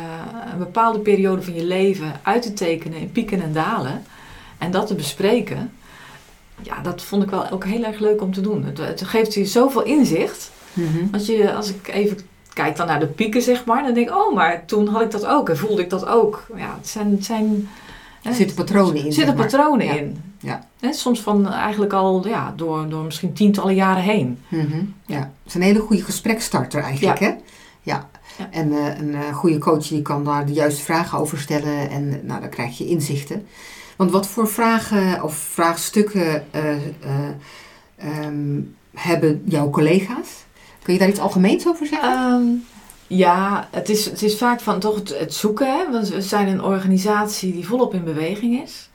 een 0.52 0.58
bepaalde 0.58 0.98
periode 0.98 1.42
van 1.42 1.54
je 1.54 1.64
leven 1.64 2.12
uit 2.22 2.42
te 2.42 2.52
tekenen 2.52 2.98
in 2.98 3.12
pieken 3.12 3.42
en 3.42 3.52
dalen 3.52 4.02
en 4.58 4.70
dat 4.70 4.86
te 4.86 4.94
bespreken, 4.94 5.72
ja, 6.62 6.80
dat 6.82 7.02
vond 7.02 7.22
ik 7.22 7.30
wel 7.30 7.50
ook 7.50 7.64
heel 7.64 7.84
erg 7.84 7.98
leuk 7.98 8.22
om 8.22 8.32
te 8.32 8.40
doen. 8.40 8.64
Het, 8.64 8.78
het 8.78 9.04
geeft 9.04 9.34
je 9.34 9.44
zoveel 9.44 9.82
inzicht. 9.82 10.50
Mhm. 10.72 11.06
Als, 11.12 11.26
je, 11.26 11.54
als 11.54 11.70
ik 11.70 11.88
even 11.88 12.18
kijk 12.52 12.76
dan 12.76 12.86
naar 12.86 13.00
de 13.00 13.06
pieken, 13.06 13.42
zeg 13.42 13.64
maar, 13.64 13.82
dan 13.82 13.94
denk 13.94 14.08
ik, 14.08 14.14
oh, 14.16 14.34
maar 14.34 14.64
toen 14.66 14.88
had 14.88 15.02
ik 15.02 15.10
dat 15.10 15.26
ook 15.26 15.48
en 15.48 15.56
voelde 15.56 15.82
ik 15.82 15.90
dat 15.90 16.06
ook. 16.06 16.46
Ja, 16.56 16.74
het 16.78 16.88
zijn. 16.88 17.10
Het 17.10 17.24
zijn 17.24 17.68
Er 18.22 18.34
zitten 18.34 18.56
patronen 18.56 18.96
in. 18.96 19.06
er 19.06 19.12
zitten 19.12 19.34
patronen 19.34 19.98
in. 19.98 20.22
Ja. 20.40 20.66
Soms 20.90 21.20
van 21.20 21.48
eigenlijk 21.52 21.92
al 21.92 22.28
ja, 22.28 22.52
door, 22.56 22.88
door 22.88 23.04
misschien 23.04 23.32
tientallen 23.32 23.74
jaren 23.74 24.02
heen. 24.02 24.38
Mhm, 24.48 24.82
Ja, 25.06 25.18
het 25.18 25.28
is 25.46 25.54
een 25.54 25.62
hele 25.62 25.78
goede 25.80 26.02
gesprekstarter 26.02 26.82
eigenlijk, 26.82 27.18
hè? 27.18 27.32
Ja. 27.84 28.08
Ja. 28.38 28.48
En 28.50 28.72
eh, 28.72 28.98
een 28.98 29.14
eh, 29.14 29.34
goede 29.34 29.58
coach 29.58 29.86
die 29.86 30.02
kan 30.02 30.24
daar 30.24 30.46
de 30.46 30.52
juiste 30.52 30.82
vragen 30.82 31.18
over 31.18 31.38
stellen 31.38 31.90
en 31.90 32.20
nou, 32.22 32.40
dan 32.40 32.48
krijg 32.48 32.78
je 32.78 32.86
inzichten. 32.86 33.46
Want 33.96 34.10
wat 34.10 34.26
voor 34.26 34.48
vragen 34.48 35.22
of 35.22 35.34
vraagstukken 35.34 36.52
eh, 36.52 36.74
eh, 36.74 36.80
ehm, 37.96 38.60
hebben 38.94 39.42
jouw 39.44 39.70
collega's? 39.70 40.44
Kun 40.82 40.92
je 40.92 40.98
daar 40.98 41.08
iets 41.08 41.20
algemeens 41.20 41.66
over 41.66 41.86
zeggen? 41.86 42.12
Ehm, 42.12 42.42
ja, 43.06 43.68
het 43.70 43.88
is, 43.88 44.04
het 44.04 44.22
is 44.22 44.38
vaak 44.38 44.60
van 44.60 44.78
toch 44.78 44.94
het, 44.94 45.18
het 45.18 45.34
zoeken. 45.34 45.78
Hè? 45.78 45.90
Want 45.92 46.08
we 46.08 46.22
zijn 46.22 46.48
een 46.48 46.62
organisatie 46.62 47.52
die 47.52 47.66
volop 47.66 47.94
in 47.94 48.04
beweging 48.04 48.62
is. 48.62 48.88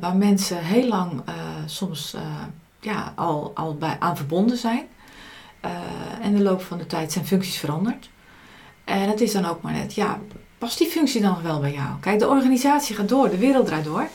Waar 0.00 0.16
mensen 0.16 0.58
heel 0.58 0.88
lang 0.88 1.22
soms 1.66 2.16
ja, 2.80 3.12
al, 3.16 3.52
al 3.54 3.76
bij, 3.76 3.96
aan 3.98 4.16
verbonden 4.16 4.56
zijn. 4.56 4.86
Eh, 5.62 5.70
en 6.22 6.34
de 6.34 6.42
loop 6.42 6.62
van 6.62 6.78
de 6.78 6.86
tijd 6.86 7.12
zijn 7.12 7.26
functies 7.26 7.58
veranderd. 7.58 8.10
En 8.84 9.08
het 9.08 9.20
is 9.20 9.32
dan 9.32 9.44
ook 9.44 9.62
maar 9.62 9.72
net, 9.72 9.94
ja, 9.94 10.18
past 10.58 10.78
die 10.78 10.86
functie 10.86 11.20
dan 11.20 11.30
nog 11.30 11.42
wel 11.42 11.60
bij 11.60 11.72
jou? 11.72 11.88
Kijk, 12.00 12.18
de 12.18 12.28
organisatie 12.28 12.96
gaat 12.96 13.08
door, 13.08 13.30
de 13.30 13.38
wereld 13.38 13.66
draait 13.66 13.84
door. 13.84 14.08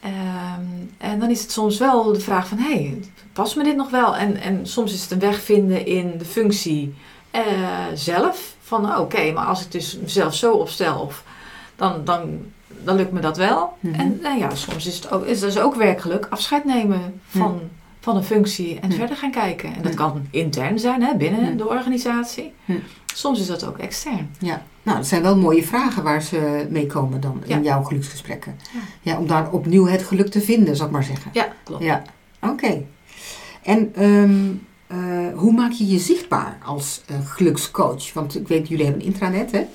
Ehm, 0.00 0.64
en 0.98 1.18
dan 1.18 1.30
is 1.30 1.42
het 1.42 1.52
soms 1.52 1.78
wel 1.78 2.12
de 2.12 2.20
vraag 2.20 2.48
van, 2.48 2.58
hé, 2.58 2.72
hey, 2.72 3.00
past 3.32 3.56
me 3.56 3.64
dit 3.64 3.76
nog 3.76 3.90
wel? 3.90 4.16
En, 4.16 4.36
en 4.36 4.66
soms 4.66 4.92
is 4.92 5.02
het 5.02 5.10
een 5.10 5.18
weg 5.18 5.40
vinden 5.40 5.86
in 5.86 6.18
de 6.18 6.24
functie 6.24 6.94
eh, 7.30 7.42
zelf. 7.94 8.54
Van, 8.62 8.98
oké, 8.98 9.32
maar 9.32 9.46
als 9.46 9.64
ik 9.64 9.72
dus 9.72 9.98
mezelf 9.98 10.34
zo 10.34 10.52
opstel, 10.52 11.00
of, 11.00 11.24
dan, 11.76 12.04
dan, 12.04 12.40
dan 12.66 12.96
lukt 12.96 13.12
me 13.12 13.20
dat 13.20 13.36
wel. 13.36 13.76
Mhm. 13.80 14.00
En 14.00 14.18
nou 14.22 14.38
ja, 14.38 14.54
soms 14.54 14.86
is 14.86 14.94
het 14.94 15.10
ook, 15.10 15.24
is 15.24 15.40
dus 15.40 15.58
ook 15.58 15.74
werkelijk 15.74 16.26
afscheid 16.30 16.64
nemen 16.64 17.20
van, 17.28 17.60
van 18.00 18.16
een 18.16 18.24
functie 18.24 18.80
en 18.80 18.92
verder 18.92 19.16
gaan 19.16 19.30
kijken. 19.30 19.74
En 19.74 19.82
dat 19.82 19.94
kan 19.94 20.26
intern 20.30 20.78
zijn, 20.78 21.02
hè, 21.02 21.16
binnen 21.16 21.56
de 21.56 21.68
organisatie. 21.68 22.52
Soms 23.14 23.40
is 23.40 23.46
dat 23.46 23.66
ook 23.66 23.78
extern. 23.78 24.30
Ja, 24.38 24.62
nou, 24.82 24.96
dat 24.96 25.06
zijn 25.06 25.22
wel 25.22 25.36
mooie 25.36 25.66
vragen 25.66 26.02
waar 26.02 26.22
ze 26.22 26.66
mee 26.70 26.86
komen 26.86 27.20
dan 27.20 27.42
in 27.46 27.62
jouw 27.62 27.82
geluksgesprekken. 27.82 28.56
Ja. 29.02 29.18
Om 29.18 29.26
daar 29.26 29.50
opnieuw 29.50 29.86
het 29.86 30.02
geluk 30.02 30.28
te 30.28 30.40
vinden, 30.40 30.76
zal 30.76 30.86
ik 30.86 30.92
maar 30.92 31.04
zeggen. 31.04 31.30
Ja, 31.34 31.48
klopt. 31.64 31.82
Ja, 31.82 32.02
oké. 32.40 32.82
En 33.62 33.94
ehm, 33.94 34.50
eh, 34.86 35.38
hoe 35.38 35.52
maak 35.52 35.72
je 35.72 35.86
je 35.86 35.98
zichtbaar 35.98 36.58
als 36.64 37.02
eh, 37.06 37.16
gelukscoach? 37.24 38.12
Want 38.12 38.36
ik 38.36 38.48
weet, 38.48 38.68
jullie 38.68 38.84
hebben 38.84 39.02
een 39.02 39.08
intranet, 39.08 39.52
hè? 39.52 39.66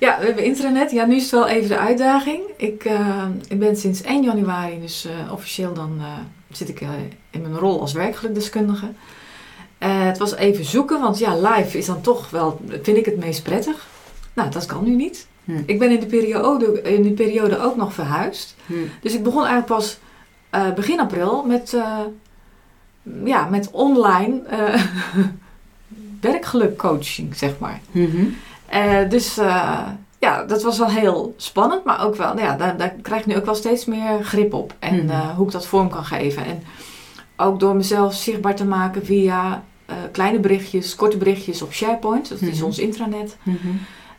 Ja, 0.00 0.18
we 0.18 0.26
hebben 0.26 0.44
intranet. 0.44 0.90
Ja, 0.90 1.06
nu 1.06 1.16
is 1.16 1.22
het 1.22 1.30
wel 1.30 1.48
even 1.48 1.68
de 1.68 1.78
uitdaging. 1.78 2.40
Ik, 2.56 2.84
eh, 2.84 3.26
ik 3.48 3.58
ben 3.58 3.76
sinds 3.76 4.02
1 4.02 4.22
januari, 4.22 4.80
dus 4.80 5.04
eh, 5.04 5.32
officieel 5.32 5.74
dan 5.74 6.00
zit 6.56 6.68
ik 6.68 6.80
eh, 6.80 6.88
in 7.30 7.42
mijn 7.42 7.58
rol 7.58 7.80
als 7.80 7.92
werkgelukdeskundige. 7.92 8.86
Eh, 9.82 10.04
het 10.04 10.18
was 10.18 10.34
even 10.34 10.64
zoeken, 10.64 11.00
want 11.00 11.18
ja, 11.18 11.36
live 11.36 11.78
is 11.78 11.86
dan 11.86 12.00
toch 12.00 12.30
wel, 12.30 12.60
vind 12.82 12.96
ik 12.96 13.04
het 13.04 13.16
meest 13.16 13.42
prettig. 13.42 13.86
Nou, 14.32 14.50
dat 14.50 14.66
kan 14.66 14.84
nu 14.84 14.94
niet. 14.94 15.26
Hm. 15.44 15.62
Ik 15.66 15.78
ben 15.78 15.90
in 15.90 16.00
de, 16.00 16.06
periode, 16.06 16.82
in 16.82 17.02
die 17.02 17.12
periode 17.12 17.58
ook 17.58 17.76
nog 17.76 17.92
verhuisd. 17.92 18.54
Hm. 18.66 18.74
Dus 19.00 19.14
ik 19.14 19.22
begon 19.22 19.44
eigenlijk 19.44 19.66
pas 19.66 19.98
eh, 20.50 20.72
begin 20.72 21.00
april 21.00 21.44
met, 21.44 21.74
eh, 21.74 21.98
ja, 23.24 23.44
met 23.44 23.70
online 23.70 24.42
werkgelukcoaching, 26.20 27.36
zeg 27.36 27.58
maar. 27.58 27.80
Mhm. 27.90 28.26
Dus 29.08 29.38
ja, 30.22 30.44
dat 30.44 30.62
was 30.62 30.78
wel 30.78 30.88
heel 30.88 31.34
spannend, 31.36 31.84
maar 31.84 32.04
ook 32.06 32.16
wel, 32.16 32.34
nou 32.34 32.46
ja, 32.46 32.56
daar, 32.56 32.76
daar 32.76 32.94
krijg 33.02 33.20
ik 33.20 33.26
nu 33.26 33.36
ook 33.36 33.44
wel 33.44 33.54
steeds 33.54 33.84
meer 33.84 34.24
grip 34.24 34.54
op. 34.54 34.74
En 34.78 34.96
Mhm. 35.04 35.10
eh, 35.10 35.36
hoe 35.36 35.46
ik 35.46 35.52
dat 35.52 35.66
vorm 35.66 35.88
kan 35.88 36.04
geven. 36.04 36.44
En 36.44 36.62
ook 37.36 37.60
door 37.60 37.76
mezelf 37.76 38.14
zichtbaar 38.14 38.54
te 38.54 38.64
maken 38.64 39.04
via 39.04 39.62
eh, 39.86 39.96
kleine 40.12 40.38
berichtjes, 40.40 40.94
korte 40.94 41.16
berichtjes 41.16 41.62
op 41.62 41.72
SharePoint, 41.72 42.28
dat 42.28 42.40
is 42.40 42.56
Mhm. 42.56 42.64
ons 42.64 42.78
intranet, 42.78 43.36
Mhm. 43.42 43.56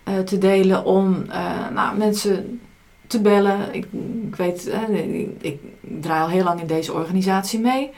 eh, 0.04 0.20
te 0.20 0.38
delen 0.38 0.86
om 0.86 1.26
nou, 1.74 1.98
mensen 1.98 2.60
te 3.08 3.22
bellen. 3.22 3.60
Ik, 3.72 3.88
ik 4.28 4.36
weet, 4.36 4.72
ik, 4.92 5.30
ik 5.42 5.60
draai 6.02 6.22
al 6.22 6.30
heel 6.30 6.44
lang 6.44 6.60
in 6.62 6.68
deze 6.68 6.94
organisatie 6.94 7.60
mee. 7.60 7.90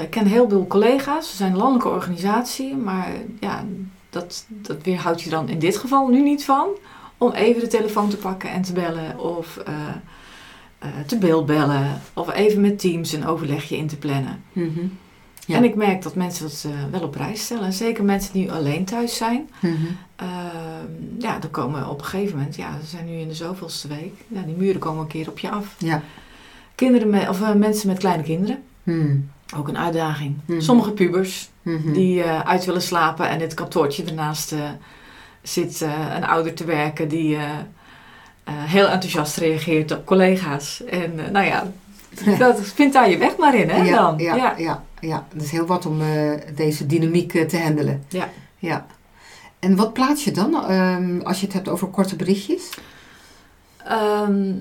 Ik 0.00 0.10
ken 0.10 0.26
heel 0.26 0.48
veel 0.48 0.66
collega's. 0.66 1.30
We 1.30 1.36
zijn 1.36 1.52
een 1.52 1.58
landelijke 1.58 1.88
organisatie, 1.88 2.76
maar 2.76 3.08
ja, 3.40 3.64
dat, 4.12 4.44
dat 4.48 4.82
weerhoudt 4.82 5.22
je 5.22 5.30
dan 5.30 5.48
in 5.48 5.58
dit 5.58 5.76
geval 5.76 6.08
nu 6.08 6.22
niet 6.22 6.44
van. 6.44 6.68
Om 7.18 7.32
even 7.32 7.60
de 7.60 7.66
telefoon 7.66 8.08
te 8.08 8.16
pakken 8.16 8.50
en 8.50 8.62
te 8.62 8.72
bellen 8.72 9.18
of 9.18 9.56
eh, 9.56 9.74
eh, 10.78 10.88
te 11.06 11.18
beeldbellen. 11.18 12.00
Of 12.14 12.32
even 12.32 12.60
met 12.60 12.78
Teams 12.78 13.12
een 13.12 13.26
overlegje 13.26 13.76
in 13.76 13.86
te 13.86 13.96
plannen. 13.96 14.42
Mhm. 14.52 14.80
Ja. 15.46 15.56
En 15.56 15.64
ik 15.64 15.74
merk 15.74 16.02
dat 16.02 16.14
mensen 16.14 16.44
dat 16.44 16.64
eh, 16.66 16.90
wel 16.90 17.02
op 17.02 17.10
prijs 17.10 17.44
stellen. 17.44 17.72
Zeker 17.72 18.04
mensen 18.04 18.32
die 18.32 18.52
alleen 18.52 18.84
thuis 18.84 19.16
zijn. 19.16 19.50
Ehm, 20.16 20.28
ja, 21.18 21.38
dan 21.38 21.50
komen 21.50 21.88
op 21.88 21.98
een 21.98 22.04
gegeven 22.04 22.36
moment, 22.36 22.56
ja, 22.56 22.76
we 22.80 22.86
zijn 22.86 23.06
nu 23.06 23.12
in 23.12 23.28
de 23.28 23.34
zoveelste 23.34 23.88
week. 23.88 24.14
Ja, 24.28 24.42
die 24.42 24.54
muren 24.54 24.80
komen 24.80 25.00
een 25.00 25.06
keer 25.06 25.28
op 25.28 25.38
je 25.38 25.50
af. 25.50 25.74
Ja. 25.78 26.02
Kinderen 26.74 27.10
met, 27.10 27.28
of 27.28 27.54
mensen 27.54 27.88
met 27.88 27.98
kleine 27.98 28.22
kinderen, 28.22 28.62
Mhm. 28.82 29.16
Ook 29.56 29.68
een 29.68 29.78
uitdaging. 29.78 30.36
Mhm. 30.46 30.60
Sommige 30.60 30.92
pubers 30.92 31.50
Mhm. 31.62 31.92
die 31.92 32.22
eh, 32.22 32.40
uit 32.40 32.64
willen 32.64 32.82
slapen 32.82 33.28
en 33.28 33.40
het 33.40 33.54
kantoortje 33.54 34.04
ernaast 34.04 34.52
eh, 34.52 34.58
zit 35.42 35.82
eh, 35.82 36.14
een 36.14 36.24
ouder 36.24 36.54
te 36.54 36.64
werken 36.64 37.08
die 37.08 37.38
heel 38.50 38.88
enthousiast 38.88 39.36
reageert 39.36 39.90
op 39.90 40.06
collega's. 40.06 40.84
En 40.84 41.14
nou 41.32 41.46
ja, 41.46 41.72
dat 42.38 42.60
vindt 42.60 42.92
daar 42.92 43.10
je 43.10 43.18
weg 43.18 43.36
maar 43.36 43.54
in, 43.54 43.68
hè, 43.68 43.82
ja, 43.82 43.96
dan. 43.96 44.18
Ja, 44.18 44.34
ja. 44.34 44.54
Ja, 44.58 44.82
ja, 45.00 45.26
dat 45.32 45.42
is 45.42 45.50
heel 45.50 45.66
wat 45.66 45.86
om 45.86 46.00
deze 46.54 46.86
dynamiek 46.86 47.48
te 47.48 47.58
handelen. 47.58 48.04
Ja. 48.08 48.28
ja. 48.58 48.86
En 49.58 49.76
wat 49.76 49.92
plaats 49.92 50.24
je 50.24 50.30
dan 50.30 50.64
ehm, 50.68 51.20
als 51.20 51.40
je 51.40 51.44
het 51.46 51.54
hebt 51.54 51.68
over 51.68 51.88
korte 51.88 52.16
berichtjes? 52.16 52.70
Ehm, 53.84 54.52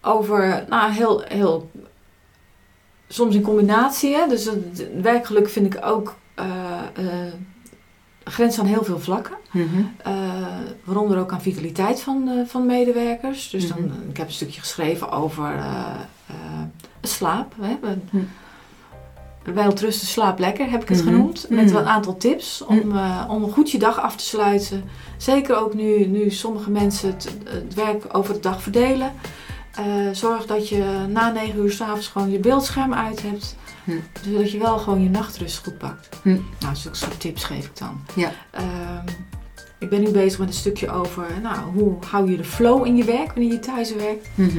over, 0.00 0.64
nou, 0.68 0.92
heel, 0.92 1.22
heel, 1.28 1.70
soms 3.14 3.34
in 3.34 3.42
combinatie. 3.42 4.14
Hè? 4.14 4.26
Dus 4.28 4.44
het 4.44 4.86
werkgeluk 5.02 5.48
vind 5.48 5.74
ik 5.74 5.86
ook 5.86 6.14
eh, 6.34 6.44
grens 8.24 8.58
aan 8.58 8.66
heel 8.66 8.84
veel 8.84 8.98
vlakken. 9.00 9.36
Mhm. 9.50 9.66
Eh, 10.02 10.12
waaronder 10.84 11.18
ook 11.18 11.32
aan 11.32 11.42
vitaliteit 11.42 12.00
van, 12.00 12.30
van 12.46 12.66
medewerkers. 12.66 13.50
Dus 13.50 13.68
dan, 13.68 13.78
Mhm. 13.80 14.08
ik 14.10 14.16
heb 14.16 14.26
een 14.26 14.32
stukje 14.32 14.60
geschreven 14.60 15.10
over 15.10 15.54
slaap. 17.02 17.54
Hè? 17.60 17.76
We- 17.80 17.96
Hm. 18.10 18.18
Welterusten, 19.54 20.06
slaap 20.08 20.38
lekker, 20.38 20.70
heb 20.70 20.82
ik 20.82 20.88
het 20.88 20.98
Mhm. 21.04 21.06
genoemd. 21.08 21.46
Met 21.48 21.64
Mhm. 21.64 21.72
wel 21.72 21.80
een 21.82 21.88
aantal 21.88 22.16
tips 22.16 22.64
om, 22.64 22.78
om 23.28 23.42
een 23.42 23.50
goed 23.52 23.70
je 23.70 23.78
dag 23.78 24.00
af 24.00 24.16
te 24.16 24.24
sluiten. 24.24 24.84
Zeker 25.16 25.56
ook 25.56 25.74
nu, 25.74 26.06
nu 26.06 26.30
sommige 26.30 26.70
mensen 26.70 27.08
het, 27.10 27.28
het 27.48 27.74
werk 27.74 28.04
over 28.12 28.34
de 28.34 28.40
dag 28.40 28.62
verdelen. 28.62 29.12
Eh, 29.74 29.84
zorg 30.12 30.46
dat 30.46 30.68
je 30.68 30.84
na 31.08 31.30
9 31.30 31.58
uur 31.58 31.72
s'avonds 31.72 32.06
gewoon 32.08 32.30
je 32.30 32.38
beeldscherm 32.38 32.94
uit 32.94 33.22
hebt. 33.22 33.56
Hm. 33.84 33.90
Zodat 34.24 34.50
je 34.50 34.58
wel 34.58 34.78
gewoon 34.78 35.02
je 35.02 35.08
nachtrust 35.10 35.58
goed 35.64 35.78
pakt. 35.78 36.08
Hm. 36.22 36.36
Nou, 36.60 36.74
zulke 36.76 36.96
soort 36.96 37.20
tips 37.20 37.44
geef 37.44 37.64
ik 37.64 37.78
dan. 37.78 38.00
Ja. 38.14 38.32
Ehm, 38.50 39.06
ik 39.78 39.88
ben 39.90 40.00
nu 40.00 40.10
bezig 40.10 40.38
met 40.38 40.48
een 40.48 40.54
stukje 40.54 40.90
over 40.90 41.26
nou, 41.42 41.56
hoe 41.74 41.94
hou 42.10 42.30
je 42.30 42.36
de 42.36 42.44
flow 42.44 42.86
in 42.86 42.96
je 42.96 43.04
werk 43.04 43.32
wanneer 43.32 43.52
je 43.52 43.58
thuis 43.58 43.94
werkt. 43.94 44.28
Ehm, 44.36 44.50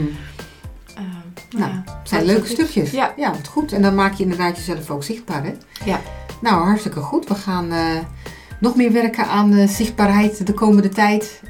Nou, 1.57 1.71
ja, 1.71 1.83
Het 1.99 2.09
zijn 2.09 2.25
leuke 2.25 2.41
tips. 2.41 2.53
stukjes. 2.53 2.91
Ja. 2.91 3.13
ja, 3.17 3.31
wat 3.31 3.47
goed. 3.47 3.71
En 3.71 3.81
dan 3.81 3.95
maak 3.95 4.13
je 4.13 4.23
inderdaad 4.23 4.55
jezelf 4.55 4.89
ook 4.89 5.03
zichtbaar, 5.03 5.43
hè? 5.43 5.53
Ja. 5.85 6.01
Nou, 6.41 6.63
hartstikke 6.63 6.99
goed. 6.99 7.27
We 7.27 7.35
gaan 7.35 7.71
eh, 7.71 7.85
nog 8.59 8.75
meer 8.75 8.91
werken 8.91 9.27
aan 9.27 9.53
eh, 9.53 9.67
zichtbaarheid 9.67 10.47
de 10.47 10.53
komende 10.53 10.89
tijd. 10.89 11.41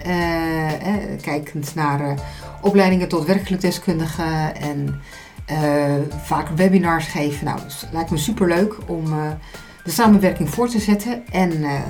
Kijkend 1.21 1.76
naar 1.76 2.15
opleidingen 2.63 3.08
tot 3.08 3.26
werkgelukdeskundige 3.26 4.52
en 4.60 5.02
eh, 5.45 5.95
vaker 6.23 6.56
webinars 6.56 7.06
geven. 7.06 7.45
Nou, 7.45 7.60
het 7.60 7.88
lijkt 7.91 8.12
me 8.12 8.17
superleuk 8.17 8.89
om 8.89 9.06
eh, 9.06 9.32
de 9.84 9.91
samenwerking 9.91 10.49
voor 10.49 10.69
te 10.69 10.80
zetten. 10.80 11.28
En 11.28 11.63
eh, 11.63 11.82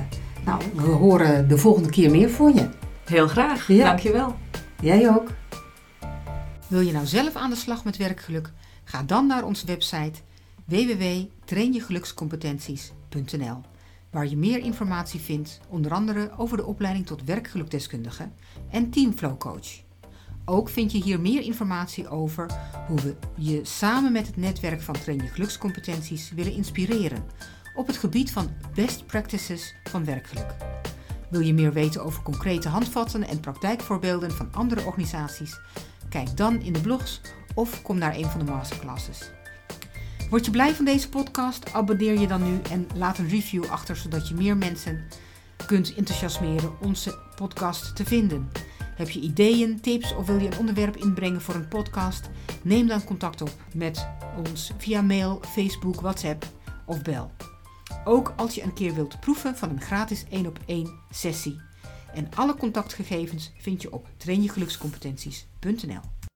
nou, 0.44 0.62
we 0.74 0.82
horen 0.82 1.48
de 1.48 1.58
volgende 1.58 1.90
keer 1.90 2.10
meer 2.10 2.30
voor 2.30 2.54
je. 2.54 2.68
Heel 3.04 3.28
graag. 3.28 3.68
Ja. 3.68 3.84
Dankjewel. 3.84 4.34
Jij 4.80 5.08
ook. 5.08 5.30
Wil 6.66 6.80
je 6.80 6.92
nou 6.92 7.06
zelf 7.06 7.34
aan 7.34 7.50
de 7.50 7.56
slag 7.56 7.84
met 7.84 7.96
werkgeluk? 7.96 8.52
Ga 8.84 9.02
dan 9.02 9.26
naar 9.26 9.44
onze 9.44 9.66
website 9.66 10.20
www.trainjegelukscompetenties.nl 10.64 13.60
waar 14.10 14.28
je 14.28 14.36
meer 14.36 14.58
informatie 14.58 15.20
vindt, 15.20 15.60
onder 15.68 15.92
andere 15.92 16.30
over 16.36 16.56
de 16.56 16.64
opleiding 16.64 17.06
tot 17.06 17.24
werkgelukdeskundige 17.24 18.28
en 18.70 18.90
Teamflow 18.90 19.38
Coach. 19.38 19.82
Ook 20.44 20.68
vind 20.68 20.92
je 20.92 21.02
hier 21.02 21.20
meer 21.20 21.42
informatie 21.42 22.08
over 22.08 22.50
hoe 22.86 23.00
we 23.00 23.16
je 23.36 23.60
samen 23.62 24.12
met 24.12 24.26
het 24.26 24.36
netwerk 24.36 24.80
van 24.82 24.94
Train 24.94 25.22
Je 25.22 25.28
Gelukscompetenties 25.28 26.30
willen 26.30 26.52
inspireren 26.52 27.24
op 27.74 27.86
het 27.86 27.96
gebied 27.96 28.32
van 28.32 28.50
best 28.74 29.06
practices 29.06 29.74
van 29.84 30.04
werkgeluk. 30.04 30.54
Wil 31.30 31.40
je 31.40 31.54
meer 31.54 31.72
weten 31.72 32.04
over 32.04 32.22
concrete 32.22 32.68
handvatten 32.68 33.28
en 33.28 33.40
praktijkvoorbeelden 33.40 34.30
van 34.30 34.52
andere 34.52 34.84
organisaties? 34.84 35.60
Kijk 36.08 36.36
dan 36.36 36.60
in 36.60 36.72
de 36.72 36.80
blogs 36.80 37.20
of 37.54 37.82
kom 37.82 37.98
naar 37.98 38.16
een 38.16 38.30
van 38.30 38.44
de 38.44 38.52
masterclasses. 38.52 39.30
Word 40.30 40.44
je 40.44 40.50
blij 40.50 40.74
van 40.74 40.84
deze 40.84 41.08
podcast? 41.08 41.72
Abonneer 41.72 42.20
je 42.20 42.26
dan 42.26 42.42
nu 42.42 42.60
en 42.70 42.86
laat 42.94 43.18
een 43.18 43.28
review 43.28 43.64
achter 43.64 43.96
zodat 43.96 44.28
je 44.28 44.34
meer 44.34 44.56
mensen 44.56 45.04
kunt 45.66 45.94
enthousiasmeren 45.94 46.80
onze 46.80 47.18
podcast 47.36 47.96
te 47.96 48.04
vinden. 48.04 48.50
Heb 48.96 49.10
je 49.10 49.20
ideeën, 49.20 49.80
tips 49.80 50.14
of 50.14 50.26
wil 50.26 50.40
je 50.40 50.46
een 50.46 50.58
onderwerp 50.58 50.96
inbrengen 50.96 51.40
voor 51.40 51.54
een 51.54 51.68
podcast? 51.68 52.30
Neem 52.62 52.86
dan 52.86 53.04
contact 53.04 53.40
op 53.40 53.50
met 53.74 54.08
ons 54.46 54.72
via 54.78 55.02
mail, 55.02 55.40
Facebook, 55.46 56.00
WhatsApp 56.00 56.46
of 56.86 57.02
bel. 57.02 57.30
Ook 58.04 58.32
als 58.36 58.54
je 58.54 58.62
een 58.62 58.74
keer 58.74 58.94
wilt 58.94 59.20
proeven 59.20 59.56
van 59.56 59.70
een 59.70 59.80
gratis 59.80 60.24
1 60.30 60.46
op 60.46 60.58
1 60.66 60.90
sessie. 61.10 61.60
En 62.14 62.28
alle 62.34 62.56
contactgegevens 62.56 63.52
vind 63.58 63.82
je 63.82 63.92
op 63.92 64.08
trainjegelukscompetenties.nl. 64.16 66.13